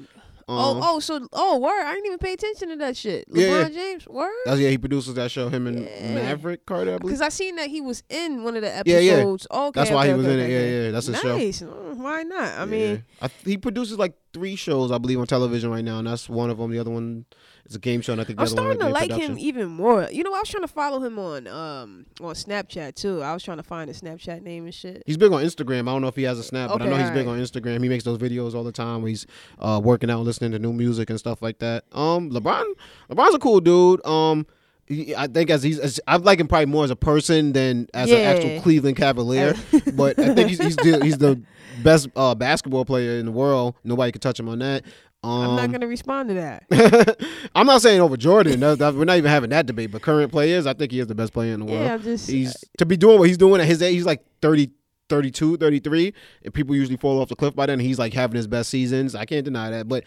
[0.46, 1.82] Um, oh, oh, so oh, word!
[1.84, 3.28] I didn't even pay attention to that shit.
[3.30, 3.68] LeBron Yeah, yeah.
[3.70, 4.30] James, word.
[4.44, 4.68] That's yeah.
[4.68, 5.48] He produces that show.
[5.48, 6.14] Him and Yeah.
[6.14, 6.98] Maverick Carter.
[6.98, 9.04] Because I seen that he was in one of the episodes.
[9.04, 9.24] Yeah, yeah.
[9.24, 10.50] Okay, That's why he was okay, in it.
[10.50, 10.90] Yeah, yeah.
[10.90, 11.36] That's show.
[11.36, 11.62] nice.
[11.62, 12.58] Mm, Why not?
[12.58, 15.98] I mean, I th- he produces like three shows, I believe, on television right now,
[15.98, 16.70] and that's one of them.
[16.70, 17.24] The other one
[17.64, 19.38] is a game show, and I think the I'm other one starting to like him
[19.38, 20.08] even more.
[20.10, 23.22] You know, I was trying to follow him on um on Snapchat too.
[23.22, 25.02] I was trying to find his Snapchat name and shit.
[25.06, 25.82] He's big on Instagram.
[25.82, 27.82] I don't know if he has a snap, but I know he's big on Instagram.
[27.82, 29.26] He makes those videos all the time where he's
[29.58, 31.84] uh, working out, listening to new music and stuff like that.
[31.92, 32.64] Um, LeBron,
[33.10, 34.04] LeBron's a cool dude.
[34.04, 34.46] Um,
[34.90, 38.10] I think as he's, as, I like him probably more as a person than as
[38.10, 39.54] an actual Cleveland Cavalier.
[39.94, 41.40] but I think he's he's the, he's the
[41.84, 43.76] best uh, basketball player in the world.
[43.84, 44.82] Nobody can touch him on that.
[45.22, 47.16] Um, I'm not gonna respond to that.
[47.54, 48.60] I'm not saying over Jordan.
[48.60, 49.90] That- that- we're not even having that debate.
[49.92, 51.80] But current players, I think he is the best player in the world.
[51.84, 53.94] Yeah, I'm just He's to be doing what he's doing at his age.
[53.94, 54.70] He's like 30,
[55.08, 56.12] 32, 33,
[56.44, 57.78] and people usually fall off the cliff by then.
[57.80, 59.14] He's like having his best seasons.
[59.14, 59.88] I can't deny that.
[59.88, 60.04] But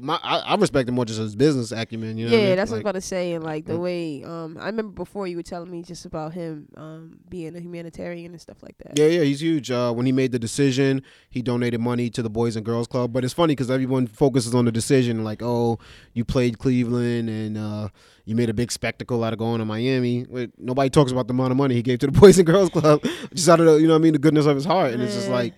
[0.00, 2.16] my, I, I respect him more just as business acumen.
[2.18, 3.32] You know yeah, what that's what I was about to say.
[3.34, 6.68] And like the way um I remember before you were telling me just about him
[6.76, 8.98] um being a humanitarian and stuff like that.
[8.98, 9.70] Yeah, yeah, he's huge.
[9.70, 13.12] Uh, when he made the decision, he donated money to the Boys and Girls Club.
[13.12, 15.78] But it's funny because everyone focuses on the decision, like, oh,
[16.14, 17.88] you played Cleveland and uh,
[18.24, 20.26] you made a big spectacle out of going to Miami.
[20.28, 22.70] Wait, nobody talks about the amount of money he gave to the Boys and Girls
[22.70, 23.02] Club,
[23.34, 24.92] just out of the, you know what I mean, the goodness of his heart.
[24.92, 25.54] And it's just like,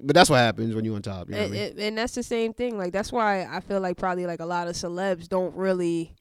[0.00, 1.28] but that's what happens when you're on top.
[1.28, 1.78] You know and, I mean?
[1.78, 2.78] and, that's the same thing.
[2.78, 6.14] Like that's why I feel like probably like a lot of celebs don't really,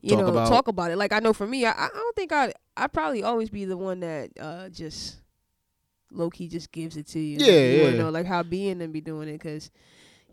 [0.00, 0.96] you Talk know, about- talk about it.
[0.96, 3.76] Like I know for me, I, I don't think I I probably always be the
[3.76, 5.16] one that uh just
[6.10, 7.38] low key just gives it to you.
[7.38, 7.90] Yeah, you yeah.
[7.92, 9.70] know like how being and be doing it because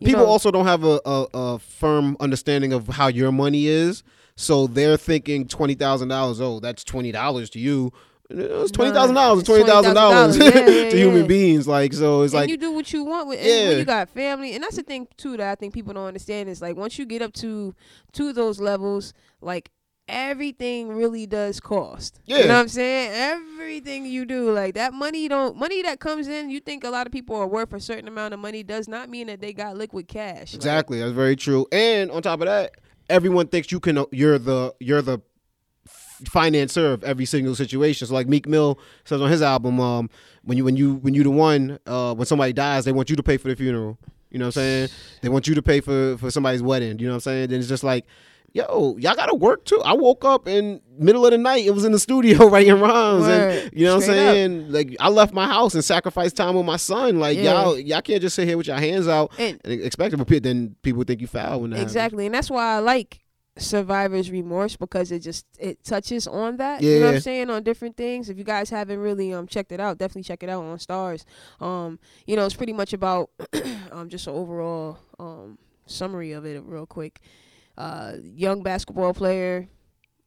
[0.04, 4.04] People know, also don't have a, a, a firm understanding of how your money is.
[4.36, 7.92] So they're thinking $20,000, oh, that's $20 to you.
[8.30, 10.38] It's was Twenty thousand dollars $20,000.
[10.40, 10.46] Yeah,
[10.84, 11.68] yeah, to human beings.
[11.68, 13.70] Like so, it's and like you do what you want with Yeah.
[13.70, 16.48] when you got family and that's the thing too that I think people don't understand
[16.50, 17.74] is like once you get up to
[18.14, 19.72] to those levels like
[20.08, 22.46] everything really does cost you Yeah.
[22.48, 26.50] know what I'm saying everything you do like that money don't money that comes in
[26.50, 29.10] you think a lot of people are worth a certain amount of money does not
[29.10, 31.00] mean that they got liquid cash Like, exactly.
[31.00, 31.68] That's very true.
[31.72, 32.72] And on top of that,
[33.10, 34.04] everyone thinks you can.
[34.12, 35.20] You're the you're the
[36.22, 38.08] f- financer of every single situation.
[38.08, 40.10] So like Meek Mill says on his album, um,
[40.44, 43.16] when you when you when you the one, uh, when somebody dies, they want you
[43.16, 43.98] to pay for the funeral.
[44.32, 44.90] You know what I'm saying?
[45.22, 47.00] They want you to pay for for somebody's wedding.
[47.00, 47.50] You know what I'm saying?
[47.50, 48.06] Then it's just like.
[48.52, 49.80] Yo, y'all gotta work too.
[49.86, 51.68] I woke up in middle of the night.
[51.68, 54.34] It was in the studio writing rhymes, and you know what I'm Straight up.
[54.34, 54.72] saying.
[54.72, 57.20] Like I left my house and sacrificed time with my son.
[57.20, 57.62] Like Yeah.
[57.62, 60.42] y'all, y'all can't just sit here with your hands out and and expect it, but
[60.42, 61.92] then people think you foul when that happens.
[61.92, 63.20] Exactly, and that's why I like
[63.58, 66.82] survivor's remorse because it just it touches on that.
[66.82, 67.16] You know what Yeah.
[67.16, 68.30] I'm saying on different things.
[68.30, 71.26] If you guys haven't really um checked it out, definitely check it out on Starz.
[71.60, 73.30] Um, you know, it's pretty much about
[73.92, 77.20] um just an overall um summary of it real quick.
[77.78, 79.68] Uh, young basketball player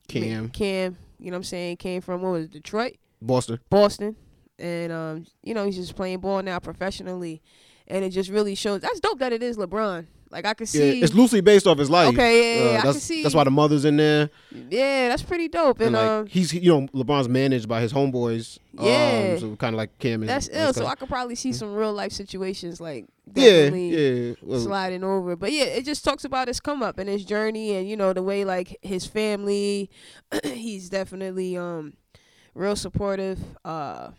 [0.08, 0.96] Cam, Cam.
[1.18, 1.76] You know what I'm saying?
[1.76, 3.60] Came from what was it, Detroit, Boston.
[3.70, 4.16] Boston,
[4.58, 7.40] and um, you know he's just playing ball now professionally,
[7.86, 8.80] and it just really shows.
[8.80, 10.06] That's dope that it is LeBron.
[10.32, 11.02] Like I could Yeah, see.
[11.02, 12.08] it's loosely based off his life.
[12.08, 15.08] Okay, yeah, yeah, Uh, I can that's, see- That's why the mother's in there, Yeah,
[15.10, 15.78] that's pretty dope.
[15.80, 18.58] and, And, like um, he's you know LeBron's managed by his homeboys.
[18.80, 19.32] Yeah.
[19.34, 20.22] um, so kind of like Cam.
[20.22, 20.72] and that's ill.
[20.72, 20.86] So.
[20.86, 23.04] I could probably see some real life situations like
[23.34, 24.34] yeah, definitely yeah.
[24.42, 25.36] Well, sliding over.
[25.36, 28.12] But yeah, it just talks about his come up and his journey, and you know
[28.14, 29.90] the way like his family.
[30.44, 31.92] he's definitely um
[32.54, 34.10] real supportive, uh,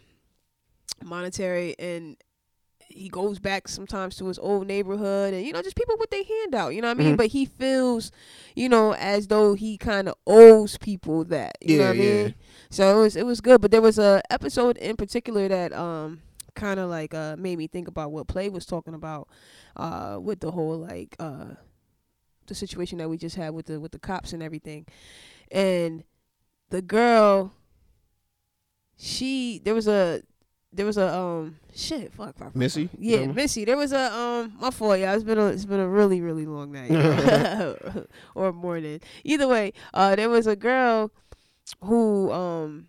[1.03, 2.18] monetary, and
[2.95, 6.23] he goes back sometimes to his old neighborhood, and you know just people with their
[6.23, 6.69] hand out.
[6.75, 7.13] You know what I mean?
[7.13, 7.17] Mhm.
[7.17, 8.11] But he feels,
[8.55, 11.57] you know, as though he kind of owes people that.
[11.61, 12.25] You know Yeah, I mean?
[12.27, 12.31] yeah.
[12.69, 16.21] So it was it was good, but there was a episode in particular that um
[16.55, 19.27] kind of like uh made me think about what Play was talking about
[19.75, 21.55] uh with the whole like uh
[22.47, 24.85] the situation that we just had with the with the cops and everything.
[25.51, 26.03] And
[26.69, 27.53] the girl
[28.97, 30.21] she there was a
[30.74, 32.88] there was a um shit fuck, fuck, fuck, Missy?
[32.88, 32.97] fuck.
[32.99, 33.26] Yeah?
[33.28, 36.21] Missy there was a um my fault yeah it's been a it's been a really
[36.21, 36.91] really long night
[38.36, 41.11] or morning either way uh there was a girl
[41.84, 42.88] who um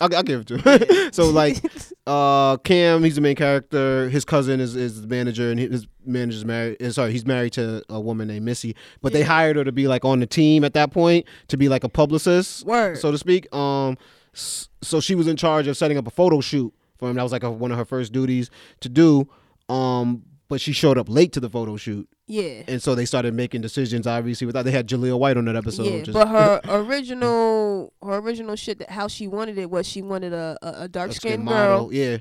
[0.00, 1.12] I'll, I'll give it to him.
[1.12, 1.62] so like,
[2.06, 4.08] uh, Cam, he's the main character.
[4.08, 6.82] His cousin is, is the manager, and his manager's married.
[6.82, 8.74] uh, Sorry, he's married to a woman named Missy.
[9.02, 11.68] But they hired her to be like on the team at that point to be
[11.68, 12.64] like a publicist.
[12.64, 13.54] word so to speak.
[13.54, 13.98] Um,
[14.32, 17.16] so she was in charge of setting up a photo shoot for him.
[17.16, 18.50] That was like a, one of her first duties
[18.80, 19.28] to do.
[19.68, 23.34] Um, but she showed up late to the photo shoot, yeah and so they started
[23.34, 24.04] making decisions.
[24.06, 25.84] Obviously, without they had Jaleel White on that episode.
[25.86, 30.02] yeah, just- but her original her original shit that how she wanted it was she
[30.02, 31.86] wanted a a, a dark skinned model.
[31.88, 32.18] girl Yeah,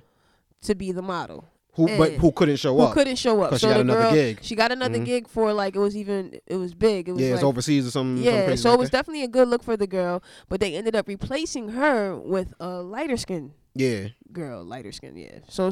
[0.61, 1.45] to be the model.
[1.73, 2.93] Who but who couldn't show who up?
[2.93, 3.51] couldn't show up.
[3.51, 4.39] 'Cause So she got another girl, gig.
[4.41, 5.05] she got another Mhm.
[5.05, 7.07] gig for like it was even it was big.
[7.07, 8.17] It was yeah, like it's overseas or something.
[8.23, 8.97] something yeah, crazy so like it was that.
[8.97, 12.81] definitely a good look for the girl, but they ended up replacing her with a
[12.81, 14.07] lighter skin yeah.
[14.31, 15.39] girl, lighter skin, yeah.
[15.47, 15.71] So,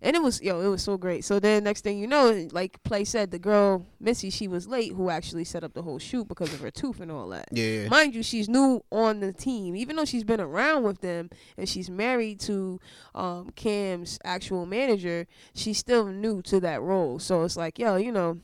[0.00, 1.24] and it was yo, it was so great.
[1.24, 4.92] So then next thing you know, like Play said, the girl Missy, she was late,
[4.92, 7.48] who actually set up the whole shoot because of her tooth and all that.
[7.52, 7.88] Yeah.
[7.88, 11.68] Mind you, she's new on the team, even though she's been around with them and
[11.68, 12.80] she's married to
[13.14, 15.26] um, Cam's actual manager.
[15.54, 18.40] She's still new to that role, so it's like, yo, you know.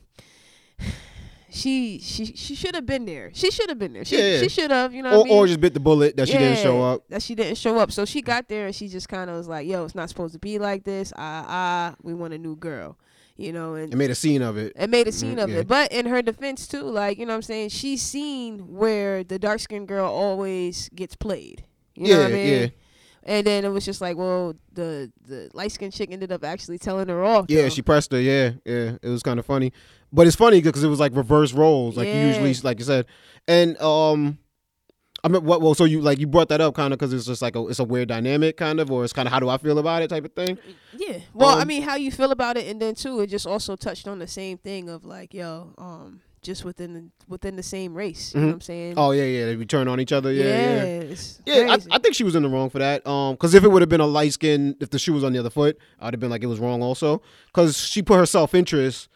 [1.51, 3.31] She she she should have been there.
[3.33, 4.05] She should have been there.
[4.05, 4.39] She Yeah.
[4.39, 5.17] she should have, you know.
[5.17, 5.33] or, I mean?
[5.33, 7.07] or just bit the bullet that she didn't show up.
[7.09, 7.91] That she didn't show up.
[7.91, 10.33] So she got there and she just kind of was like, "Yo, it's not supposed
[10.33, 11.11] to be like this.
[11.17, 12.97] Ah, ah, we want a new girl."
[13.35, 14.73] You know, and and made a scene of it.
[14.75, 15.59] and made a scene Mm, of yeah.
[15.59, 15.67] it.
[15.67, 19.39] But in her defense too, like you know, what I'm saying she's seen where the
[19.39, 21.63] dark skinned girl always gets played.
[21.95, 22.47] You know Yeah, what I mean?
[22.61, 22.67] yeah.
[23.23, 26.79] And then it was just like, well, the the light skinned chick ended up actually
[26.79, 27.45] telling her off.
[27.49, 27.69] Yeah, though.
[27.69, 28.19] she pressed her.
[28.19, 28.97] Yeah, yeah.
[29.01, 29.71] It was kind of funny,
[30.11, 33.05] but it's funny because it was like reverse roles, like you usually, like you said,
[33.47, 34.37] and um,
[35.23, 35.61] I mean, what?
[35.61, 37.67] Well, so you like you brought that up kind of because it's just like a
[37.67, 40.01] it's a weird dynamic, kind of, or it's kind of how do I feel about
[40.01, 40.57] it type of thing.
[40.97, 41.19] Yeah.
[41.33, 43.75] Well, I Um, mean, how you feel about it, and then too, it just also
[43.75, 47.93] touched on the same thing of like, yo, um, just within the, within the same
[47.93, 48.33] race.
[48.33, 48.49] You know Mhm.
[48.49, 48.93] what I'm saying?
[48.95, 49.45] Oh yeah, yeah.
[49.47, 50.31] They return on each other.
[50.31, 50.83] Yeah, yeah.
[50.83, 51.95] it's Yeah, I.
[51.95, 53.05] I think she was in the wrong for that.
[53.05, 55.33] Um, because if it would have been a light skin, if the shoe was on
[55.33, 57.21] the other foot, I'd have been like it was wrong also.
[57.47, 59.09] Because she put her self interest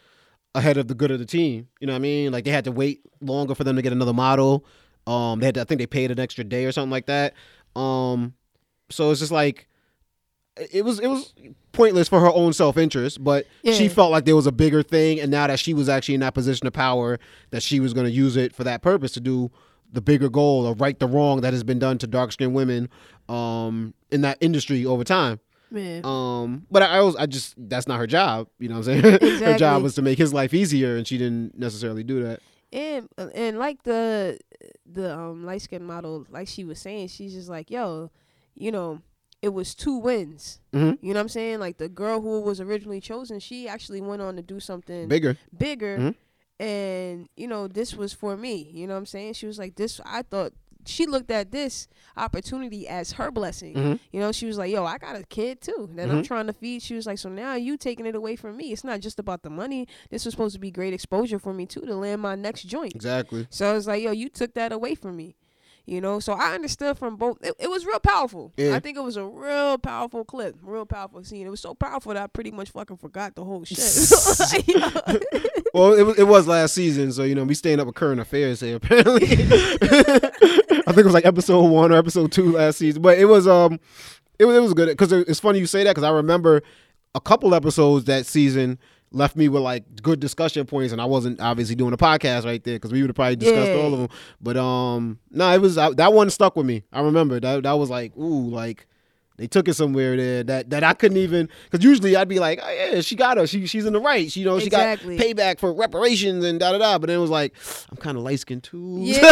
[0.55, 1.67] ahead of the good of the team.
[1.79, 2.31] You know what I mean?
[2.31, 4.65] Like they had to wait longer for them to get another model.
[5.07, 7.33] Um, they had to, I think they paid an extra day or something like that.
[7.75, 8.33] Um,
[8.89, 9.67] so it's just like
[10.71, 11.33] it was it was
[11.71, 15.19] pointless for her own self interest, but she felt like there was a bigger thing,
[15.19, 18.05] and now that she was actually in that position of power, that she was going
[18.05, 19.51] to use it for that purpose to do
[19.91, 22.89] the bigger goal or right the wrong that has been done to dark skinned women
[23.29, 25.39] um, in that industry over time.
[25.73, 26.05] Man.
[26.05, 28.47] Um, but I, I was I just that's not her job.
[28.59, 29.39] You know what I'm saying?
[29.43, 32.39] her job was to make his life easier, and she didn't necessarily do that.
[32.71, 34.39] and and like the
[34.85, 38.11] the um light skinned model, like she was saying, she's just like, yo,
[38.55, 39.01] you know,
[39.41, 40.59] it was two wins.
[40.73, 40.99] Mhm.
[41.01, 41.59] You know what I'm saying?
[41.59, 45.37] Like the girl who was originally chosen, she actually went on to do something Bigger.
[45.57, 45.97] bigger.
[45.97, 46.15] Mhm.
[46.59, 48.69] And, you know, this was for me.
[48.71, 49.33] You know what I'm saying?
[49.33, 50.53] She was like, this, I thought,
[50.85, 53.73] she looked at this opportunity as her blessing.
[53.75, 53.99] Mhm.
[54.11, 56.25] You know, she was like, yo, I got a kid too that I'm Mhm.
[56.25, 56.81] trying to feed.
[56.81, 58.71] She was like, so now you taking it away from me.
[58.71, 59.87] It's not just about the money.
[60.09, 62.95] This was supposed to be great exposure for me too to land my next joint.
[62.95, 63.47] Exactly.
[63.49, 65.35] So I was like, yo, you took that away from me.
[65.85, 67.43] You know, so I understood from both.
[67.43, 68.53] It, it was real powerful.
[68.55, 68.73] Yeah.
[68.73, 71.45] I think it was a real powerful clip, real powerful scene.
[71.45, 73.79] It was so powerful that I pretty much fucking forgot the whole shit.
[74.67, 74.91] You know?
[75.73, 78.21] Well, it was, it was last season, so you know we staying up with current
[78.21, 78.75] affairs here.
[78.83, 79.27] Apparently, I
[80.91, 83.79] think it was like episode one or episode two last season, but it was um,
[84.37, 86.61] it was it was good because it's funny you say that because I remember
[87.15, 88.77] a couple episodes that season
[89.13, 92.61] left me with like good discussion points, and I wasn't obviously doing a podcast right
[92.63, 93.77] there because we would have probably discussed Yeah.
[93.77, 94.09] all of them.
[94.41, 96.83] But um, no, it was uh, that one stuck with me.
[96.91, 98.87] I remember that that was like ooh like.
[99.35, 102.59] They took it somewhere there that, that I couldn't even because usually I'd be like,
[102.61, 104.99] oh yeah, she got her, she she's in the right, she, you know, she got
[104.99, 106.99] payback for reparations and da da da.
[106.99, 107.55] But then it was like,
[107.89, 109.21] I'm kind of light skinned too, yeah.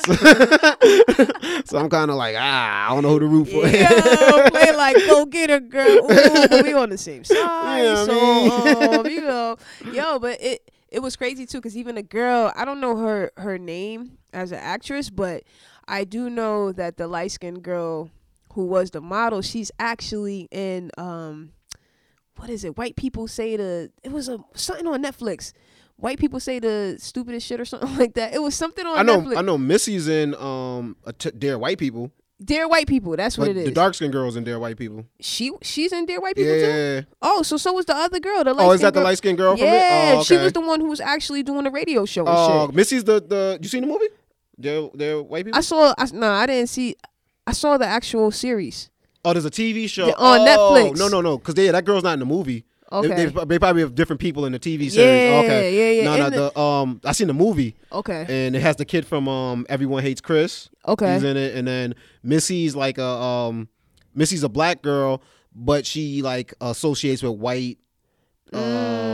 [0.00, 0.14] so,
[1.64, 3.68] so I'm kind of like, ah, I don't know who to root for.
[3.68, 5.86] Yo, play like go get her, girl.
[5.86, 7.36] Ooh, we on the same side.
[7.36, 9.58] Yeah, I so um, you know,
[9.92, 13.30] yo, but it it was crazy too because even a girl, I don't know her
[13.36, 15.44] her name as an actress, but
[15.86, 18.10] I do know that the light skinned girl
[18.52, 21.52] who was the model, she's actually in um,
[22.36, 22.76] what is it?
[22.76, 25.52] White people say the it was a something on Netflix.
[25.96, 28.32] White people say the stupidest shit or something like that.
[28.34, 29.36] It was something on I know, Netflix.
[29.36, 29.58] I know.
[29.58, 32.10] Missy's in um, a t- Dear White People,
[32.42, 33.64] Dear White People, that's what but it is.
[33.66, 35.04] the dark skinned girl's in Dear White People.
[35.20, 36.60] she she's in Dear White People too.
[36.60, 37.00] Yeah.
[37.20, 38.42] Oh, so so was the other girl.
[38.44, 39.70] The light Oh, is that the light skinned girl from it?
[39.70, 42.66] Yeah, Oh, she was the one who was actually doing the radio show and Oh,
[42.68, 42.74] shit.
[42.74, 43.58] Missy's the the.
[43.60, 44.06] You seen the movie?
[44.58, 45.58] Dare Dear White People.
[45.58, 45.94] I saw.
[45.98, 46.96] I, no, I didn't see.
[47.46, 48.90] I saw the actual series.
[49.24, 50.98] oh, there's a TV show Yeah, on oh, Netflix.
[50.98, 52.60] No, no, no, because yeah, that girl's not in the movie.
[52.60, 53.26] They- Okay.
[53.26, 54.96] They, they probably have different people in the TV series.
[54.98, 55.94] Yeah, okay.
[55.94, 56.04] yeah, yeah.
[56.06, 58.26] No, no, In the, um, I seen the movie, okay.
[58.28, 60.68] and it has the kid from um, Everyone Hates Chris.
[60.88, 61.14] Okay.
[61.14, 63.68] He's in it, and then Missy's like a um,
[64.12, 65.22] Missy's a black girl,
[65.54, 67.78] but she like associates with white,
[68.52, 68.60] um,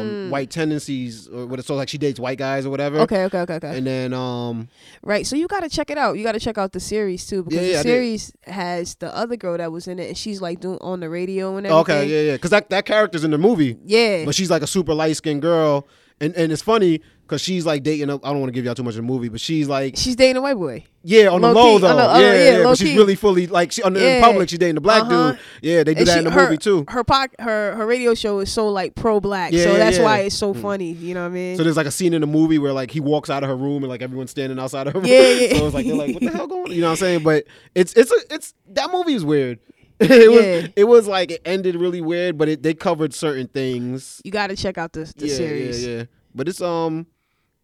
[0.07, 0.31] Mm.
[0.31, 1.59] white tendencies, or what?
[1.59, 3.01] It's so like she dates white guys or whatever.
[3.01, 3.25] Okay.
[3.25, 3.39] Okay.
[3.41, 3.55] Okay.
[3.55, 3.77] Okay.
[3.79, 4.69] And then um,
[5.03, 5.27] right.
[5.27, 6.17] So you got to check it out.
[6.17, 9.15] You got to check out the series too because Yeah, yeah, the series has the
[9.17, 11.97] other girl that was in it, and she's like doing on the radio and everything.
[11.97, 14.25] okay, yeah, yeah, because that that character's in the movie, Yeah.
[14.25, 15.87] but she's like a super light skinned girl,
[16.21, 18.09] and and it's funny because she's like dating.
[18.09, 20.15] I don't want to give y'all too much of the movie, but she's like, She's
[20.17, 20.85] dating a white boy.
[21.03, 22.89] yeah, on the Low low key, though, the- yeah, oh, yeah, yeah, low but she's
[22.91, 22.97] key.
[22.97, 25.33] really fully like she, on the, in public she's dating the black Uh-huh.
[25.33, 25.41] dude.
[25.61, 26.85] Yeah, they do And that she- in the her, movie too.
[26.89, 29.99] Her poc- her her radio show is so like pro black, Yeah, so yeah, that's
[29.99, 30.05] yeah.
[30.05, 30.63] why it's so Mm.
[30.63, 30.93] funny.
[30.93, 31.57] You know what I mean?
[31.57, 33.57] So there's like a scene in the movie where like he walks out of her
[33.57, 35.09] room and like everyone's standing outside of her room.
[35.09, 35.55] Yeah, yeah.
[35.59, 36.73] so it's like they're like, what the hell going on?
[36.73, 37.23] You know what I'm saying?
[37.25, 37.45] But
[37.75, 39.59] it's it's a, it's that movie is weird.
[40.01, 40.67] it was Yeah.
[40.77, 44.21] it was like it ended really weird, but it they covered certain things.
[44.25, 45.87] you got to check out the the yeah, series.
[45.87, 46.05] yeah, yeah.
[46.35, 47.07] But it's um.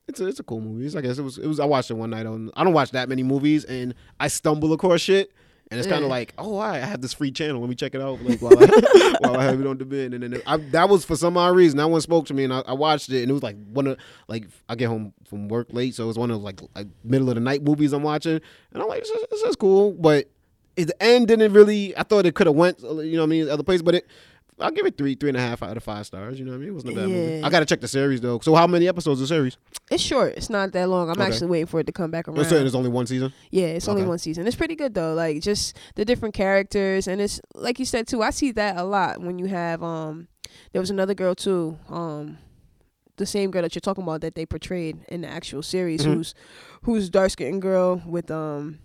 [0.08, 0.98] It's a, it's a cool movie.
[0.98, 2.90] I guess it was it was I watched it one night on I don't watch
[2.90, 5.32] that many movies and I stumble across shit
[5.70, 7.94] and it's kind of like oh right, I have this free channel let me check
[7.94, 10.88] it out like while I, while I have it on demand and then I, that
[10.88, 13.22] was for some odd reason that one spoke to me and I, I watched it
[13.22, 16.08] and it was like one of like I get home from work late so it
[16.08, 18.40] was one of like, like middle of the night movies I'm watching
[18.72, 20.28] and I'm like this is, this is cool but
[20.76, 23.48] the end didn't really I thought it could have went you know what I mean
[23.48, 24.06] other place but it
[24.60, 26.38] I'll give it three, three and a half out of five stars.
[26.38, 26.68] You know what I mean?
[26.68, 27.42] It wasn't a bad movie.
[27.42, 28.38] I gotta check the series though.
[28.40, 29.56] So how many episodes of the series?
[29.90, 30.34] It's short.
[30.36, 31.08] It's not that long.
[31.10, 31.24] I'm Okay.
[31.24, 32.44] actually waiting for it to come back around.
[32.44, 33.32] so there's only one season.
[33.50, 34.08] Yeah, it's only Okay.
[34.10, 34.46] one season.
[34.46, 35.14] It's pretty good though.
[35.14, 38.22] Like just the different characters and it's like you said too.
[38.22, 40.28] I see that a lot when you have um
[40.72, 41.78] there was another girl too.
[41.88, 42.38] Um
[43.16, 46.14] the same girl that you're talking about that they portrayed in the actual series Mhm.
[46.14, 46.34] who's
[46.82, 48.78] who's dark skinned girl with um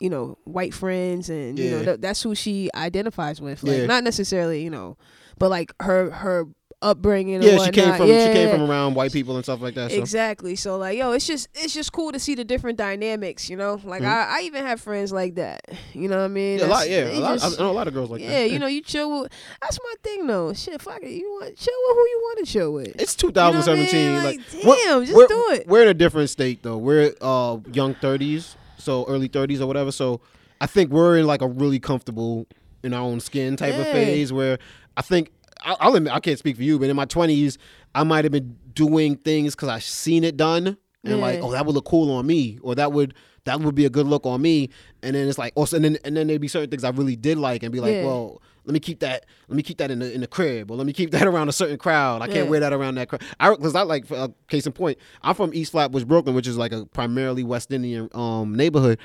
[0.00, 3.86] you know white friends and you know th- that's who she identifies with like Yeah.
[3.86, 4.96] not necessarily you know
[5.38, 6.46] but like her her
[6.82, 9.62] upbringing and Yeah, she came from yeah, she came from around white people and stuff
[9.62, 9.90] like that.
[9.90, 9.96] So.
[9.96, 10.54] Exactly.
[10.54, 13.48] So like, yo, it's just it's just cool to see the different dynamics.
[13.48, 14.06] You know, like Mhm.
[14.06, 15.62] I, I even have friends like that.
[15.94, 16.58] You know what I mean?
[16.58, 16.90] Yeah, a lot.
[16.90, 18.38] Yeah, a lot, just- I know a lot of girls like yeah, that.
[18.40, 19.32] Yeah you know, you chill with.
[19.62, 20.52] That's my thing though.
[20.52, 21.08] Shit, fuck it.
[21.12, 22.88] You want chill with who you want to chill with.
[23.00, 24.12] it's You know I 2017.
[24.14, 24.24] mean?
[24.24, 25.66] Like, damn, we're- just we're, do it.
[25.66, 26.76] We're in a different state though.
[26.76, 29.90] We're uh young 30s, so early 30s or whatever.
[29.90, 30.20] So
[30.60, 32.46] I think we're in like a really comfortable
[32.82, 34.58] in our own skin type of phase where
[34.96, 35.30] I think
[35.64, 37.56] I- I'll admit I can't speak for you, but in my 20s
[37.94, 41.64] I might have been doing things because I seen it done and like oh that
[41.66, 43.14] would look cool on me or that would
[43.44, 44.70] that would be a good look on me
[45.02, 47.14] and then it's like also and then and then there'd be certain things I really
[47.16, 48.04] did like and be like Yeah.
[48.04, 50.76] well let me keep that let me keep that in the in the crib or
[50.76, 52.50] let me keep that around a certain crowd I can't Yeah.
[52.50, 55.52] wear that around that crowd I because I like uh, case in point I'm from
[55.54, 58.98] East Flatbush Brooklyn which is like a primarily West Indian um neighborhood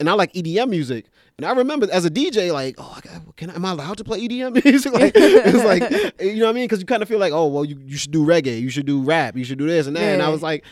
[0.00, 1.06] and I like EDM music.
[1.38, 2.98] And I remember as a DJ, like, oh,
[3.36, 4.92] can I, am I allowed to play EDM music?
[4.92, 6.64] like, it's like, you know what I mean?
[6.64, 8.84] Because you kind of feel like, oh, well, you, you should do reggae, you should
[8.86, 10.02] do rap, you should do this and that.
[10.02, 10.64] And I was like,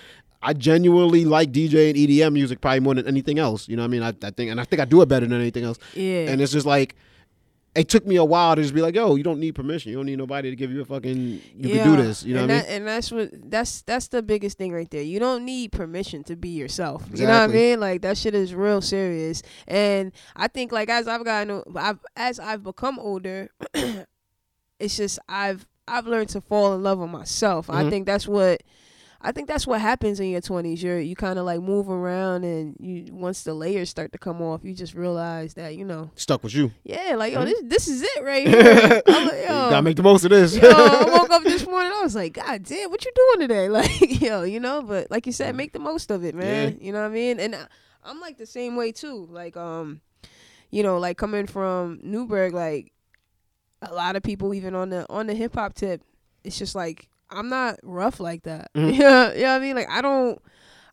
[0.43, 3.68] I genuinely like DJ and EDM music probably more than anything else.
[3.68, 4.03] You know what I mean?
[4.03, 5.79] I, I think, and I think I do it better than anything else.
[5.95, 6.29] Yeah.
[6.29, 6.97] And it's just like,
[7.81, 9.91] it took me a while to just be like, yo, you don't need permission.
[9.91, 12.22] You don't need nobody to give you a fucking, you can do this.
[12.22, 12.76] You know and what I that, mean?
[12.76, 15.03] And that's what that's that's the biggest thing right there.
[15.03, 17.03] You don't need permission to be yourself.
[17.14, 17.81] You know what I mean?
[17.81, 19.43] Like that shit is real serious.
[19.66, 23.49] And I think like as I've gotten, I've as I've become older,
[24.78, 27.68] it's just I've I've learned to fall in love with myself.
[27.70, 27.91] I Mhm.
[27.91, 28.62] think that's what.
[29.23, 30.83] I think that's what happens in your twenties.
[30.83, 34.41] You're you kind of like move around, and you once the layers start to come
[34.41, 36.73] off, you just realize that you know, Stuck with you.
[36.85, 37.45] yeah, like yo, Mhm.
[37.47, 39.03] this this is it right here.
[39.07, 40.57] I'm like, yo, gotta make the most of this.
[40.57, 41.93] yo, I woke up this morning.
[41.95, 43.68] I was like, God damn, what you doing today?
[43.81, 44.81] Like, yo, you know.
[44.83, 46.79] But like you said, make the most of it, man.
[46.81, 47.41] You know what I mean?
[47.41, 47.66] And I,
[48.05, 49.29] I'm like the same way too.
[49.31, 50.01] Like, um,
[50.71, 52.91] you know, like coming from Newburgh, like
[53.83, 56.03] a lot of people, even on the on the hip hop tip,
[56.43, 58.70] it's just like I'm not rough like that.
[58.76, 58.99] Mhm.
[58.99, 59.76] Yeah, you know what I mean?
[59.76, 60.41] Like I don't,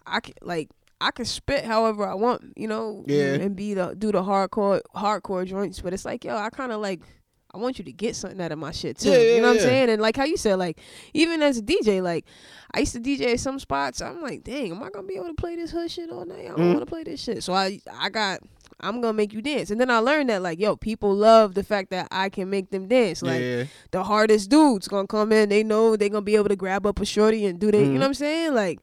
[0.05, 0.69] I can like.
[0.99, 3.33] I can spit however I want, you know, Yeah.
[3.35, 6.81] and be the do the hardcore hardcore joints, but it's like, yo, I kind of
[6.81, 7.01] like
[7.53, 9.09] I want you to get something out of my shit too.
[9.11, 9.61] Yeah, yeah, you know what yeah.
[9.61, 9.89] I'm saying?
[9.91, 10.79] And like how you said, like
[11.13, 12.25] even as a DJ, like
[12.73, 14.01] I used to DJ at some spots.
[14.01, 16.45] I'm like, dang, am I gonna be able to play this hood shit all night?
[16.45, 16.73] I don't Mhm.
[16.73, 17.43] want to play this shit.
[17.43, 18.39] So I I got
[18.80, 19.71] I'm gonna make you dance.
[19.71, 22.69] And then I learned that like, yo, people love the fact that I can make
[22.69, 23.21] them dance.
[23.23, 23.63] Like yeah.
[23.91, 26.99] the hardest dudes gonna come in, they know they gonna be able to grab up
[26.99, 27.80] a shorty and do they.
[27.82, 27.93] You Mhm.
[27.93, 28.53] know what I'm saying?
[28.53, 28.80] Like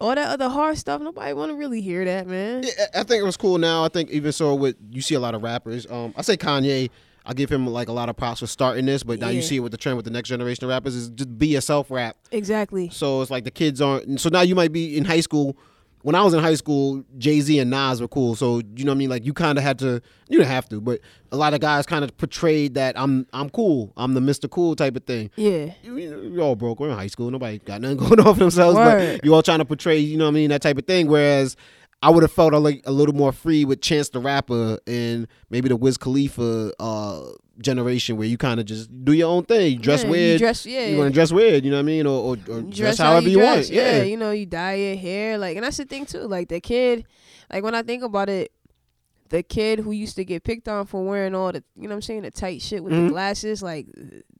[0.00, 2.62] all that other hard stuff, nobody want to really hear that, man.
[2.64, 3.58] Yeah, I think it was cool.
[3.58, 5.86] Now I think even so, with you see a lot of rappers.
[5.90, 6.90] Um, I say Kanye.
[7.26, 9.56] I give him like a lot of props for starting this, but now you see
[9.56, 12.18] it with the trend with the next generation of rappers is just be yourself rap.
[12.32, 12.90] Exactly.
[12.90, 14.20] So it's like the kids aren't.
[14.20, 15.56] So now you might be in high school.
[16.04, 18.34] When I was in high school, Jay Z and Nas were cool.
[18.34, 19.08] So you know what I mean.
[19.08, 20.02] Like you kind of had to.
[20.28, 21.00] You didn't have to, but
[21.32, 23.90] a lot of guys kind of portrayed that I'm I'm cool.
[23.96, 24.48] I'm the Mr.
[24.48, 25.30] Cool type of thing.
[25.36, 25.72] Yeah.
[25.82, 26.78] You, you all broke.
[26.78, 27.30] We're in high school.
[27.30, 28.76] Nobody got nothing going on for themselves.
[28.76, 29.16] Word.
[29.16, 31.08] But you all trying to portray, you know what I mean, that type of thing.
[31.08, 31.56] Whereas
[32.02, 35.26] I would have felt a, like, a little more free with Chance the Rapper and
[35.48, 37.22] maybe the Wiz Khalifa uh,
[37.58, 39.72] generation where you kind of just do your own thing.
[39.72, 40.32] You dress Yeah, weird.
[40.40, 40.86] You dress, yeah.
[40.86, 42.06] You want to dress weird, you know what I mean?
[42.06, 43.66] Or, or, or dress, how however you, dress.
[43.66, 43.70] want.
[43.70, 44.02] Yeah.
[44.02, 46.20] you know, you dye your hair, like, and that's the thing too.
[46.20, 47.06] Like the kid,
[47.52, 48.52] like when I think about it,
[49.30, 51.94] the kid who used to get picked on for wearing all the, you know what
[51.96, 53.06] I'm saying, the tight shit with Mhm.
[53.06, 53.86] the glasses, like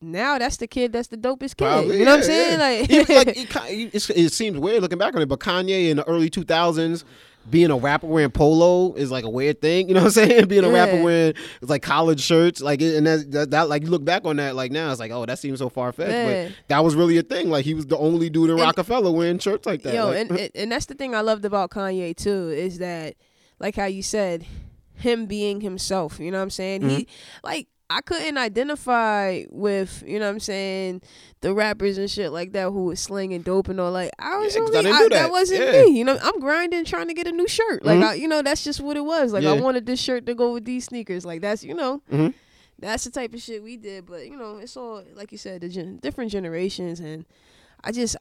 [0.01, 1.65] now that's the kid that's the dopest kid.
[1.65, 2.87] Probably, you know what I'm saying?
[2.91, 3.05] yeah.
[3.09, 6.29] Like, like it, it seems weird looking back on it, but Kanye in the early
[6.31, 7.03] 2000s
[7.51, 9.89] being a rapper wearing polo is like a weird thing.
[9.89, 10.49] You know what I'm saying?
[10.49, 13.91] Being a rapper wearing it's like college shirts, like and that, that, that like you
[13.91, 16.49] look back on that like now it's like oh that seems so far fetched, Yeah.
[16.49, 17.51] but that was really a thing.
[17.51, 19.95] Like he was the only dude in And- Rockefeller wearing shirts like that.
[19.95, 23.15] Yo, like, and, and that's the thing I loved about Kanye too is that,
[23.61, 24.47] like how you said,
[24.95, 26.19] him being himself.
[26.21, 26.83] You know what I'm saying?
[26.89, 27.47] He Mm-hmm.
[27.47, 31.03] like I couldn't identify with you know what I'm saying
[31.43, 33.93] the rappers and shit like that who was slinging dope and all.
[33.93, 35.11] Like I was Yeah, only I I- that.
[35.11, 35.31] that.
[35.31, 35.83] wasn't Yeah.
[35.85, 35.99] me.
[35.99, 37.85] You know, I'm grinding trying to get a new shirt.
[37.85, 38.05] Like Mhm.
[38.05, 39.33] I, you know, that's just what it was.
[39.33, 41.25] Like I wanted this shirt to go with these sneakers.
[41.27, 42.03] Like that's you know.
[42.11, 42.33] Mhm.
[42.79, 45.61] That's the type of shit we did, but you know, it's all like you said,
[45.61, 47.25] the gen- different generations, and
[47.85, 48.17] I just,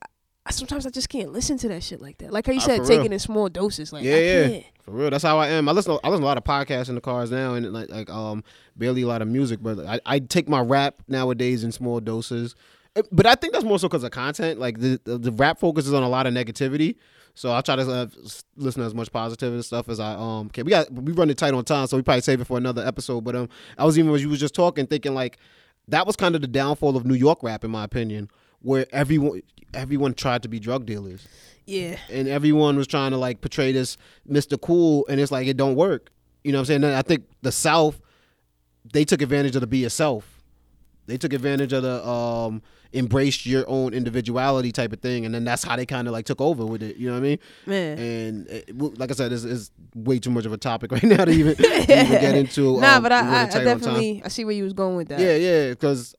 [0.45, 2.33] I sometimes I just can't listen to that shit like that.
[2.33, 3.01] Like how you said, real.
[3.05, 3.93] in small doses.
[3.93, 4.59] Like Yeah, yeah.
[4.81, 5.69] For real, that's how I am.
[5.69, 5.97] I listen.
[6.03, 8.43] I listen to a lot of podcasts in the cars now, and like like um
[8.75, 9.59] barely a lot of music.
[9.61, 12.55] But I, I take my rap nowadays in small doses.
[12.95, 14.59] Uh, But I think that's more so because of content.
[14.59, 16.97] Like the, the the rap focuses on a lot of negativity,
[17.35, 18.07] so I try to uh,
[18.57, 20.65] listen to as much positive stuff as I um can.
[20.65, 23.23] We got we running tight on time, so we probably save it for another episode.
[23.23, 25.37] But um, I was even as you was just talking, thinking like
[25.87, 28.29] that was kind of the downfall of New York rap, in my opinion,
[28.63, 29.41] where everyone
[29.73, 31.27] everyone tried to be drug dealers
[31.65, 33.97] Yeah, and everyone was trying to like portray this
[34.29, 34.59] Mr.
[34.59, 36.09] Cool, and it's like it don't work.
[36.43, 36.83] You know what I'm saying?
[36.83, 38.01] And I think the South,
[38.91, 40.41] they took advantage of the be yourself.
[41.05, 42.61] They took advantage of the um
[42.93, 46.25] embrace your own individuality type of thing, and then that's how they kind of like
[46.25, 46.97] took over with it.
[46.97, 47.39] You know what I mean?
[47.65, 47.97] man.
[47.97, 51.25] And it, like I said, it's, it's way too much of a topic right now
[51.25, 52.79] to even, even get into.
[52.79, 53.63] nah, um, but I, I, I tight on time.
[53.65, 55.19] definitely, I see where you was going with that.
[55.19, 56.15] Yeah, yeah, because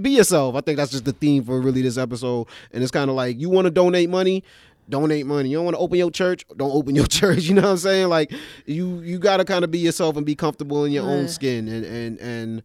[0.00, 0.54] be yourself.
[0.54, 2.48] I think that's just the theme for really this episode.
[2.72, 4.44] And it's kind of like you want to donate money,
[4.88, 5.50] donate money.
[5.50, 7.44] You don't want to open your church, don't open your church.
[7.44, 8.08] You know what I'm saying?
[8.08, 8.32] Like
[8.66, 11.68] you, you got to kind of be yourself and be comfortable in your own skin
[11.68, 12.62] and and and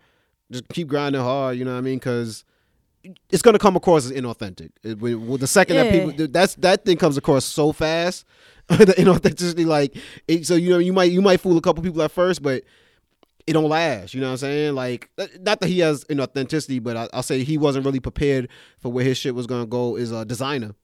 [0.51, 1.57] just keep grinding hard.
[1.57, 1.99] You know what I mean?
[1.99, 2.43] Because
[3.30, 4.71] it's gonna come across as inauthentic.
[4.84, 8.25] It, with the second that people that's that thing comes across so fast,
[8.67, 9.65] the inauthenticity.
[9.65, 9.95] Like
[10.27, 12.63] it, so, you know, you might you might fool a couple people at first, but
[13.50, 14.14] it don't last.
[14.14, 14.76] You know what I'm saying?
[14.76, 18.00] Like, uh, not that he has an authenticity, but I, I'll say he wasn't really
[18.00, 18.47] prepared
[18.78, 19.95] for where his shit was gonna go.
[19.95, 20.76] Is a Desiigner.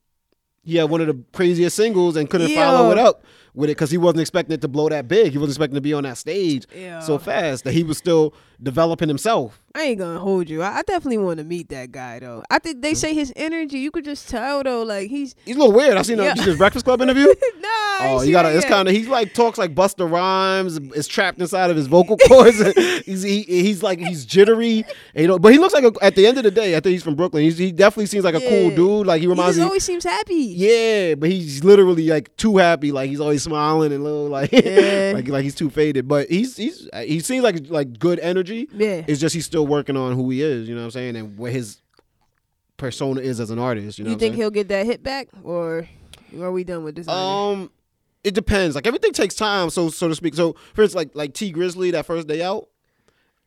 [0.64, 3.24] He had one of the craziest singles and couldn't follow it up
[3.56, 5.32] with it because he wasn't expecting it to blow that big.
[5.32, 7.00] He wasn't expecting to be on that stage Yeah.
[7.00, 9.62] so fast that he was still developing himself.
[9.74, 10.62] I ain't gonna hold you.
[10.62, 12.44] I, I definitely want to meet that guy though.
[12.50, 12.96] I think they mm-hmm.
[12.98, 13.80] say his energy.
[13.80, 15.98] You could just tell though, like he's He's a little weird.
[15.98, 16.34] I seen Yeah.
[16.36, 17.26] his Breakfast Club interview.
[17.60, 17.68] nah.
[17.68, 18.56] I Oh, you gotta.
[18.56, 18.94] It's kind of.
[18.94, 20.78] He's like talks like Busta Rhymes.
[20.96, 22.58] Is trapped inside of his vocal cords.
[23.06, 24.86] he's he, he's like he's jittery.
[25.14, 26.78] And, you know, but he looks like a, at the end of the day.
[26.78, 27.44] I think he's from Brooklyn.
[27.44, 29.08] He's, he definitely seems like a cool dude.
[29.08, 29.66] Like he He reminds just me.
[29.66, 30.36] always seems happy.
[30.36, 32.92] Yeah, but he's literally like too happy.
[32.94, 35.12] Like he's always smiling and little like Yeah.
[35.16, 36.08] like like he's too faded.
[36.08, 38.68] But he's he's he seems like like good energy.
[38.74, 39.04] Yeah.
[39.08, 40.68] It's just he's still working on who he is.
[40.68, 41.16] You know what I'm saying?
[41.16, 41.82] And what his
[42.78, 43.98] persona is as an artist.
[44.00, 44.12] You know.
[44.12, 45.88] you think he'll get that hit back, or
[46.40, 47.08] are we done with this?
[47.08, 47.72] Um,
[48.24, 48.76] it depends.
[48.76, 50.36] Like everything takes time, so so to speak.
[50.36, 52.68] So for instance, like like Tee Grizzley that first day out,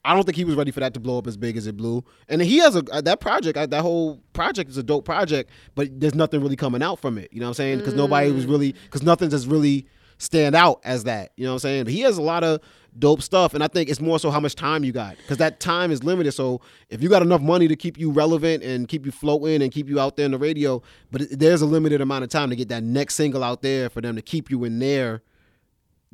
[0.08, 1.76] I don't think he was ready for that to blow up as big as it
[1.76, 2.02] blew.
[2.30, 5.50] And he has a uh, that project, uh, that whole project is a dope project,
[5.74, 7.30] but there's nothing really coming out from it.
[7.30, 7.78] You know what I'm saying?
[7.80, 9.86] Because nobody was really because nothing just really
[10.16, 11.32] stand out as that.
[11.36, 11.84] You know what I'm saying?
[11.84, 12.62] But he has a lot of
[12.98, 15.60] dope stuff, and I think it's more so how much time you got because that
[15.60, 16.32] time is limited.
[16.32, 19.70] So if you got enough money to keep you relevant and keep you floating and
[19.70, 20.80] keep you out there in the radio,
[21.10, 24.00] but there's a limited amount of time to get that next single out there for
[24.00, 25.22] them to keep you in their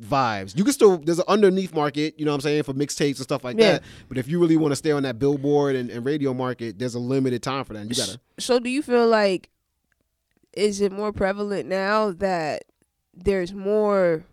[0.01, 0.57] vibes.
[0.57, 3.23] You can still there's an underneath market, you know what I'm saying, for mixtapes and
[3.23, 3.73] stuff like Yeah.
[3.73, 3.83] that.
[4.09, 6.95] But if you really want to stay on that billboard and, and radio market, there's
[6.95, 7.83] a limited time for that.
[7.87, 9.49] You gotta So do you feel like
[10.53, 12.63] is it more prevalent now that
[13.13, 14.23] there's more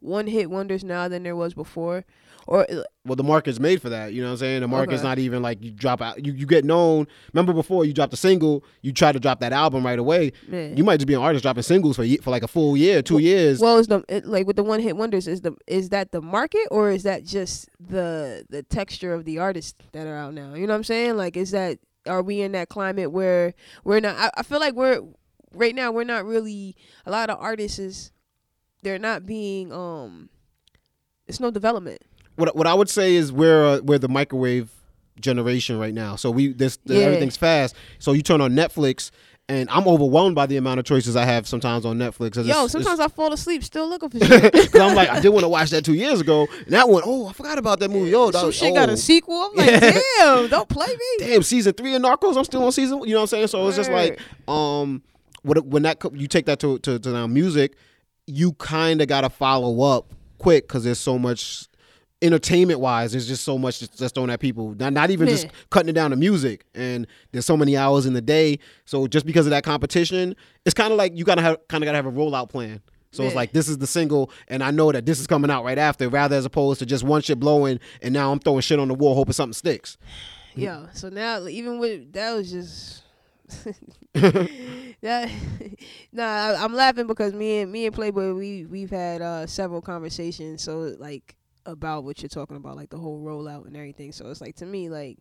[0.00, 2.04] one hit wonders now than there was before?
[2.46, 2.66] Or
[3.04, 4.60] well the market's made for that, you know what I'm saying?
[4.62, 5.08] The market's Okay.
[5.08, 7.06] not even like you drop out you, you get known.
[7.32, 10.32] Remember before you dropped a single, you try to drop that album right away.
[10.48, 10.76] man.
[10.76, 13.18] You might just be an artist dropping singles for for like a full year, two
[13.18, 13.60] years.
[13.60, 16.20] well, is the it, like with the one hit wonders is the is that the
[16.20, 20.54] market or is that just the the texture of the artists that are out now?
[20.54, 21.16] You know what I'm saying?
[21.16, 24.16] Like, is that are we in that climate where we're not?
[24.16, 25.00] I, I feel like we're
[25.54, 25.92] right now.
[25.92, 26.74] We're not really
[27.06, 28.10] a lot of artists is
[28.82, 30.28] they're not being um.
[31.28, 32.02] It's no development.
[32.36, 34.70] What what I would say is we're uh, we're the microwave
[35.20, 36.16] generation right now.
[36.16, 37.00] So we this the, Yeah.
[37.06, 37.74] everything's fast.
[37.98, 39.10] So you turn on Netflix,
[39.48, 42.36] and I'm overwhelmed by the amount of choices I have sometimes on Netflix.
[42.36, 44.52] Yo, it's- sometimes I fall asleep still looking for shit.
[44.52, 47.02] Cause I'm like I did want to watch that two years ago, and that one
[47.04, 48.10] oh I forgot about that movie.
[48.10, 49.34] Yo, that Some was, shit got oh, a sequel.
[49.36, 50.00] I'm like, Yeah.
[50.18, 51.06] damn, don't play me.
[51.26, 52.36] Damn, season three of Narcos.
[52.36, 53.00] I'm still on season.
[53.00, 53.46] You know what I'm saying?
[53.48, 54.18] So it's just like
[54.48, 55.02] um,
[55.42, 57.76] what when that you take that to to, to now music,
[58.26, 61.66] you kind of gotta follow up quick because there's so much
[62.22, 63.12] entertainment wise.
[63.12, 64.74] There's just so much that's thrown at people.
[64.78, 68.14] Not not even just cutting it down to music, and there's so many hours in
[68.14, 68.58] the day.
[68.84, 71.86] So just because of that competition, it's kind of like you gotta have kind of
[71.86, 72.80] gotta have a rollout plan.
[73.10, 75.64] So it's like this is the single, and I know that this is coming out
[75.64, 78.78] right after, rather as opposed to just one shit blowing, and now I'm throwing shit
[78.78, 79.98] on the wall hoping something sticks.
[80.54, 83.02] Yo, so now even with that was just
[84.14, 85.30] that.
[86.12, 89.80] nah, I, I'm laughing because me and me and Playboy we we've had uh, several
[89.80, 90.62] conversations.
[90.62, 91.34] So like
[91.66, 94.12] about what you're talking about, like the whole rollout and everything.
[94.12, 95.18] So it's like to me like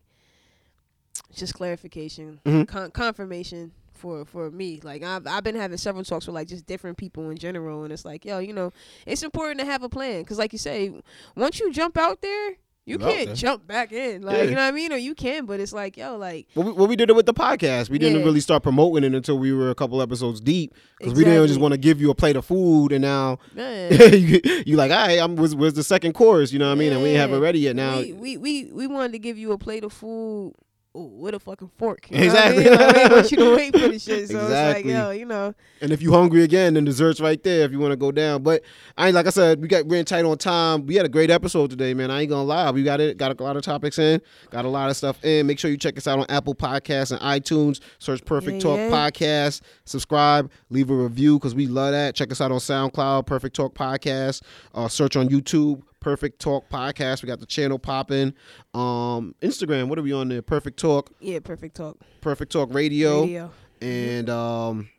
[1.34, 2.68] just clarification, Mhm.
[2.68, 4.80] con- confirmation for for me.
[4.84, 7.94] Like I've I've been having several talks with like just different people in general, and
[7.94, 8.72] it's like yo, you know,
[9.06, 10.94] it's important to have a plan because like you say,
[11.36, 12.56] once you jump out there.
[12.86, 14.44] You can't jump back in, like Yeah.
[14.44, 16.72] you know what I mean, or you can, but it's like, yo, like Well, we,
[16.72, 17.90] well, we did it with the podcast.
[17.90, 18.26] We didn't Yeah.
[18.26, 21.60] really start promoting it until we were a couple episodes deep because we didn't just
[21.60, 24.98] want to give you a plate of food and now man, you, you like, all
[25.08, 26.52] right, I'm where's, where's the second course?
[26.52, 26.92] You know what I mean?
[26.92, 27.76] And we ain't have it ready yet.
[27.76, 30.54] Now, we, we we we wanted to give you a plate of food
[30.94, 32.10] with a fucking fork.
[32.12, 32.64] You know Exactly.
[32.70, 33.04] What I mean?
[33.04, 34.28] like, want you to wait for the shit.
[34.30, 34.92] So Exactly.
[34.92, 37.72] it's like, yo, you know, and if you hungry again, then desserts right there if
[37.72, 38.44] you want to go down.
[38.44, 38.62] But
[38.98, 40.86] I ain't like I said, we got ran tight on time.
[40.86, 42.12] We had a great episode today, man.
[42.12, 44.70] I ain't gonna lie, we got it, got a lot of topics in, got a
[44.70, 45.48] lot of stuff in.
[45.48, 47.80] Make sure you check us out on Apple Podcasts and iTunes.
[48.00, 48.90] Search Perfect Yeah, Talk yeah.
[48.90, 49.62] Podcast.
[49.86, 52.16] Subscribe, leave a review because we love that.
[52.16, 54.42] Check us out on SoundCloud, Perfect Talk Podcast.
[54.76, 55.82] Uh, search on YouTube.
[56.02, 57.24] Perfect Talk Podcast.
[57.24, 58.34] We got the channel popping.
[58.74, 59.88] Um, Instagram.
[59.88, 60.42] What are we on there?
[60.42, 61.12] Perfect Talk.
[61.22, 61.98] yeah, perfect talk.
[62.20, 63.22] Perfect Talk Radio.
[63.22, 63.52] Radio.
[63.82, 64.90] And um,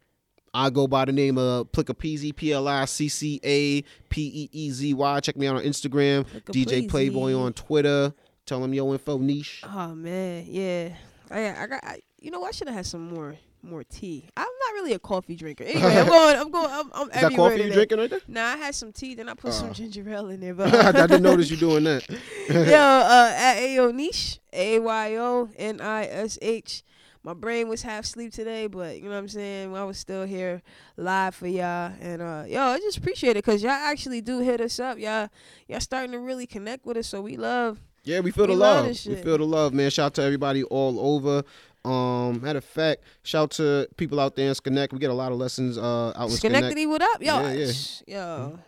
[0.55, 4.49] I go by the name of Pliccapeezy, P L I C C A P E
[4.53, 5.21] E Z Y.
[5.21, 6.25] Check me out on Instagram.
[6.47, 8.15] DJ Playboy on Twitter.
[8.47, 9.63] Tell them your info Nish.
[9.65, 10.95] Oh man, yeah.
[11.31, 11.85] I I got.
[11.85, 14.29] I, you know, I should have had some more more tea.
[14.37, 15.65] I'm not really a coffee drinker.
[15.67, 16.37] Anyway, I'm going.
[16.37, 16.71] I'm going.
[16.71, 18.21] I'm, I'm Is that everywhere coffee you drinking right there?
[18.29, 19.15] Nah, I had some tea.
[19.15, 19.73] Then I put some Oh.
[19.73, 20.55] ginger ale in there.
[20.55, 22.09] But I didn't notice you doing that.
[22.49, 26.83] Yo, uh, at Ayo Nish, A Y O N I S H.
[27.25, 29.77] My brain was half asleep today, but you know what I'm saying.
[29.77, 30.61] I was still here
[30.97, 34.61] live for y'all, and uh, yo, I just appreciate it because y'all actually do hit
[34.61, 34.99] us up.
[34.99, 35.29] Y'all,
[35.69, 37.79] y'all starting to really connect with us, so we love.
[38.03, 38.97] Yeah, we feel We the love love.
[39.07, 39.89] We feel the love, man.
[39.91, 41.45] Shout out to everybody all over.
[41.85, 44.97] Um, matter of fact, shout out to people out there in Schenectady.
[44.97, 46.37] We get a lot of lessons uh out in Schenectady.
[46.37, 47.41] Schenectady, what up, yo?
[47.41, 47.73] Yeah, yeah.
[48.07, 48.59] Yo,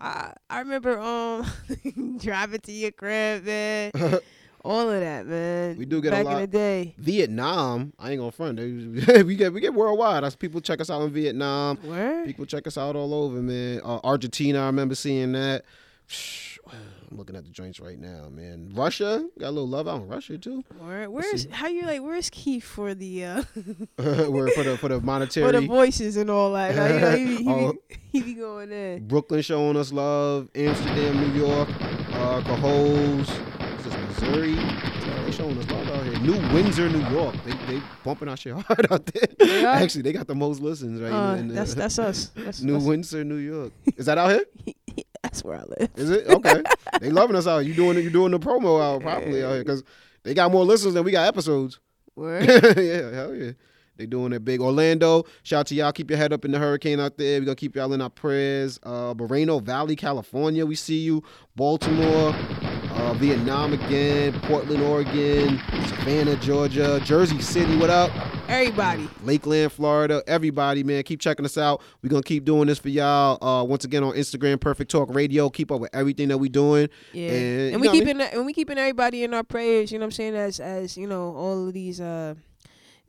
[0.00, 1.46] I I remember um
[2.18, 3.92] driving to your crib, man.
[4.64, 5.78] All of that, man.
[5.78, 6.94] We do get a back lot- in the day.
[6.98, 8.58] Vietnam, I ain't gonna front.
[9.24, 10.24] We get we get worldwide.
[10.24, 11.76] That's people check us out in Vietnam.
[11.78, 12.26] Where?
[12.26, 13.80] People check us out all over, man.
[13.84, 15.64] Uh, Argentina, I remember seeing that.
[17.10, 18.70] I'm looking at the joints right now, man.
[18.74, 20.62] Russia, got a little love out in Russia too.
[20.80, 21.08] Word.
[21.08, 22.02] Where's how you like?
[22.02, 23.42] Where's Keith for the uh
[23.96, 26.74] Where for the for the monetary for the voices and all that?
[26.76, 27.74] Like, you know, he, be, Oh.
[28.12, 29.08] he be going in.
[29.08, 30.48] Brooklyn showing us love.
[30.54, 31.68] Amsterdam, New York.
[32.12, 33.28] Uh, Cohoes.
[33.86, 34.54] Is Missouri?
[35.28, 36.18] They showing us love out here.
[36.20, 37.34] New Windsor, New York.
[37.44, 39.28] They they bumping our shit hard out there.
[39.38, 39.64] They?
[39.64, 42.30] Actually, they got the most listens right Uh, in that's that's us.
[42.34, 43.72] That's, New that's, Windsor, New York.
[43.96, 44.74] Is that out here?
[45.38, 45.90] That's where I live.
[45.96, 46.62] Is it okay?
[47.00, 47.58] they loving us out.
[47.58, 48.04] You doing it?
[48.04, 49.84] You doing the promo out properly out here because
[50.24, 51.78] they got more listeners than we got episodes.
[52.16, 52.46] Word.
[52.76, 53.52] yeah, hell yeah.
[53.96, 54.60] They doing it big.
[54.60, 55.92] Orlando, shout out to y'all.
[55.92, 57.40] Keep your head up in the hurricane out there.
[57.40, 58.78] we gonna keep y'all in our prayers.
[58.82, 61.22] Uh Moreno Valley, California, we see you.
[61.56, 62.32] Baltimore,
[62.98, 68.10] uh, Vietnam again, Portland, Oregon, Savannah, Georgia, Jersey City, what up?
[68.48, 69.08] Everybody.
[69.22, 71.80] Lakeland, Florida, everybody, man, keep checking us out.
[72.02, 73.42] We're gonna keep doing this for y'all.
[73.42, 75.48] Uh, once again on Instagram, Perfect Talk Radio.
[75.48, 76.88] Keep up with everything that we doing.
[77.12, 77.30] Yeah.
[77.30, 79.92] And, And, we what I keeping and we keeping everybody in our prayers.
[79.92, 80.34] You know what I'm saying?
[80.34, 82.34] As as you know, all of these uh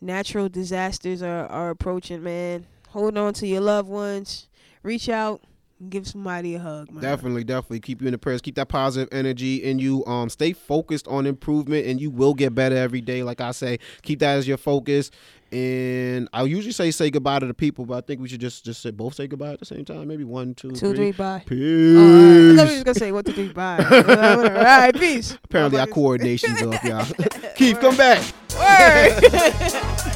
[0.02, 2.22] natural disasters are are approaching.
[2.22, 4.48] Man, hold on to your loved ones.
[4.84, 5.42] Reach out.
[5.88, 7.02] Give somebody a hug, man.
[7.02, 8.42] Definitely, definitely keep you in the prayers.
[8.42, 10.06] Keep that positive energy in you.
[10.06, 13.24] Um, stay focused on improvement, and you will get better every day.
[13.24, 15.10] Like I say, keep that as your focus.
[15.54, 18.66] And I usually say say goodbye to the people, but I think we should just
[18.66, 20.08] just say both say goodbye at the same time.
[20.10, 20.96] Maybe one, two, Two, three.
[20.96, 21.44] three, bye.
[21.46, 21.96] Peace.
[21.96, 22.52] Right.
[22.52, 23.78] I thought we was gonna say one, two, three, bye.
[23.90, 25.38] all right, peace.
[25.46, 27.06] Apparently, our coordination's off, y'all.
[27.56, 28.22] Keith, come back.
[28.60, 30.16] Word.